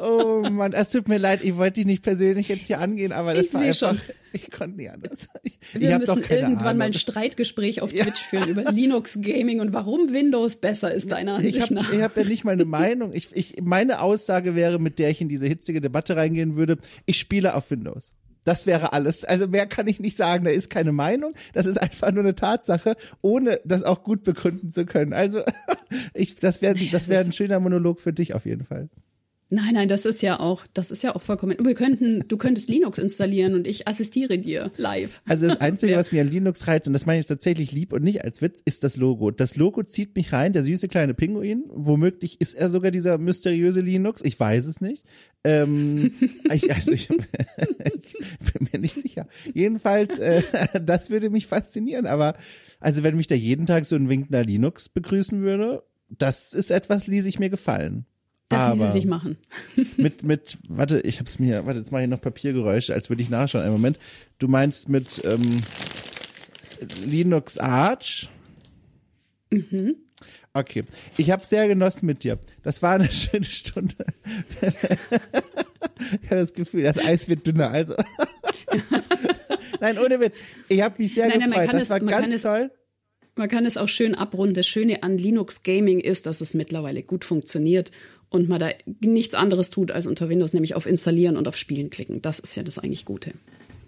[0.00, 3.34] Oh Mann, es tut mir leid, ich wollte dich nicht persönlich jetzt hier angehen, aber
[3.34, 4.00] das ich war einfach, schon.
[4.32, 5.28] ich konnte nicht anders.
[5.42, 6.78] Ich, Wir ich müssen irgendwann Ahnung.
[6.78, 8.40] mal ein Streitgespräch auf Twitch ja.
[8.40, 11.92] führen über Linux Gaming und warum Windows besser ist deiner Ansicht ich hab, nach.
[11.92, 13.12] Ich habe ja nicht mal eine Meinung.
[13.12, 17.18] Ich, ich, meine Aussage wäre, mit der ich in diese hitzige Debatte reingehen würde, ich
[17.18, 18.14] spiele auf Windows.
[18.46, 19.24] Das wäre alles.
[19.24, 20.44] Also mehr kann ich nicht sagen.
[20.44, 21.34] Da ist keine Meinung.
[21.52, 25.12] Das ist einfach nur eine Tatsache, ohne das auch gut begründen zu können.
[25.12, 25.42] Also
[26.14, 28.88] ich, das wäre das wäre ein schöner Monolog für dich auf jeden Fall.
[29.48, 31.56] Nein, nein, das ist ja auch, das ist ja auch vollkommen.
[31.62, 35.22] Wir könnten, du könntest Linux installieren und ich assistiere dir live.
[35.24, 38.02] Also das Einzige, was mir an Linux reizt, und das meine ich tatsächlich lieb und
[38.02, 39.30] nicht als Witz, ist das Logo.
[39.30, 41.62] Das Logo zieht mich rein, der süße kleine Pinguin.
[41.68, 44.20] Womöglich ist er sogar dieser mysteriöse Linux.
[44.24, 45.04] Ich weiß es nicht.
[45.44, 46.12] Ähm,
[46.52, 48.16] ich, also ich, ich,
[48.52, 49.28] bin mir nicht sicher.
[49.54, 50.42] Jedenfalls, äh,
[50.82, 52.06] das würde mich faszinieren.
[52.06, 52.36] Aber
[52.80, 57.06] also wenn mich da jeden Tag so ein winkender Linux begrüßen würde, das ist etwas,
[57.06, 58.06] ließ ich mir gefallen.
[58.48, 59.38] Das aber ließe sich machen.
[59.96, 63.30] mit, mit, warte, ich hab's mir, warte, jetzt mache ich noch Papiergeräusche, als würde ich
[63.30, 63.64] nachschauen.
[63.64, 63.98] Einen Moment.
[64.38, 65.62] Du meinst mit ähm,
[67.04, 68.28] Linux Arch?
[69.50, 69.96] Mhm.
[70.52, 70.84] Okay.
[71.16, 72.38] Ich habe sehr genossen mit dir.
[72.62, 73.94] Das war eine schöne Stunde.
[74.62, 77.70] ich habe das Gefühl, das Eis wird dünner.
[77.70, 77.94] Also.
[79.80, 80.38] nein, ohne Witz.
[80.68, 81.72] Ich habe mich sehr nein, gefreut.
[81.72, 82.70] das es, war ganz toll.
[83.36, 84.54] Man kann es auch schön abrunden.
[84.54, 87.92] Das Schöne an Linux Gaming ist, dass es mittlerweile gut funktioniert
[88.30, 88.70] und man da
[89.00, 92.22] nichts anderes tut als unter Windows, nämlich auf Installieren und auf Spielen klicken.
[92.22, 93.32] Das ist ja das eigentlich Gute.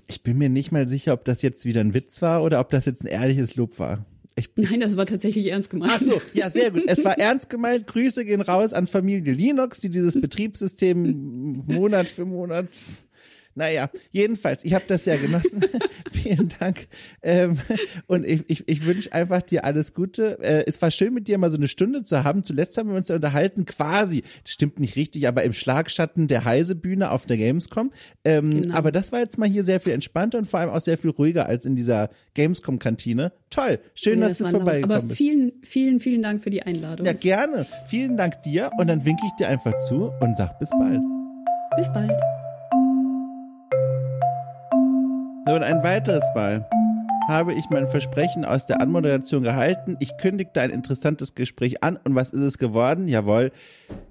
[0.07, 2.69] Ich bin mir nicht mal sicher, ob das jetzt wieder ein Witz war oder ob
[2.69, 4.05] das jetzt ein ehrliches Lob war.
[4.37, 5.93] Ich, Nein, das war tatsächlich ernst gemeint.
[5.95, 6.85] Ach so, ja, sehr gut.
[6.87, 7.87] Es war ernst gemeint.
[7.87, 12.69] Grüße gehen raus an Familie Linux, die dieses Betriebssystem Monat für Monat
[13.55, 15.61] naja, jedenfalls, ich habe das sehr genossen.
[16.13, 16.87] Vielen Dank.
[17.23, 17.59] Ähm,
[18.07, 20.39] und ich, ich, ich wünsche einfach dir alles Gute.
[20.41, 22.45] Äh, es war schön mit dir mal so eine Stunde zu haben.
[22.45, 26.45] Zuletzt haben wir uns ja unterhalten, quasi, das stimmt nicht richtig, aber im Schlagschatten der
[26.45, 27.91] Heise-Bühne auf der Gamescom.
[28.25, 28.75] Ähm, genau.
[28.75, 31.11] Aber das war jetzt mal hier sehr viel entspannter und vor allem auch sehr viel
[31.11, 33.33] ruhiger als in dieser Gamescom-Kantine.
[33.51, 35.05] Toll, schön, ja, dass das du vorbeigekommen bist.
[35.05, 37.07] Aber vielen, vielen, vielen Dank für die Einladung.
[37.07, 37.67] Ja, gerne.
[37.87, 41.01] Vielen Dank dir und dann winke ich dir einfach zu und sag bis bald.
[41.77, 42.38] Bis bald.
[45.49, 46.69] Und ein weiteres Mal
[47.27, 49.97] habe ich mein Versprechen aus der Anmoderation gehalten.
[49.99, 51.99] Ich kündigte ein interessantes Gespräch an.
[52.05, 53.09] Und was ist es geworden?
[53.09, 53.51] Jawohl,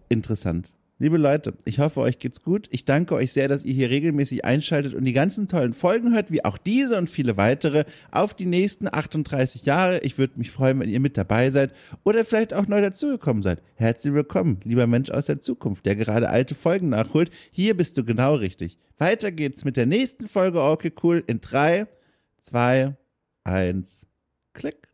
[0.10, 0.72] interessant.
[1.00, 2.68] Liebe Leute, ich hoffe, euch geht's gut.
[2.72, 6.32] Ich danke euch sehr, dass ihr hier regelmäßig einschaltet und die ganzen tollen Folgen hört,
[6.32, 10.00] wie auch diese und viele weitere, auf die nächsten 38 Jahre.
[10.00, 11.72] Ich würde mich freuen, wenn ihr mit dabei seid
[12.04, 13.62] oder vielleicht auch neu dazugekommen seid.
[13.76, 17.30] Herzlich willkommen, lieber Mensch aus der Zukunft, der gerade alte Folgen nachholt.
[17.52, 18.80] Hier bist du genau richtig.
[18.98, 21.86] Weiter geht's mit der nächsten Folge Okay Cool in drei,
[22.42, 22.96] zwei,
[23.44, 24.08] eins,
[24.54, 24.87] klick.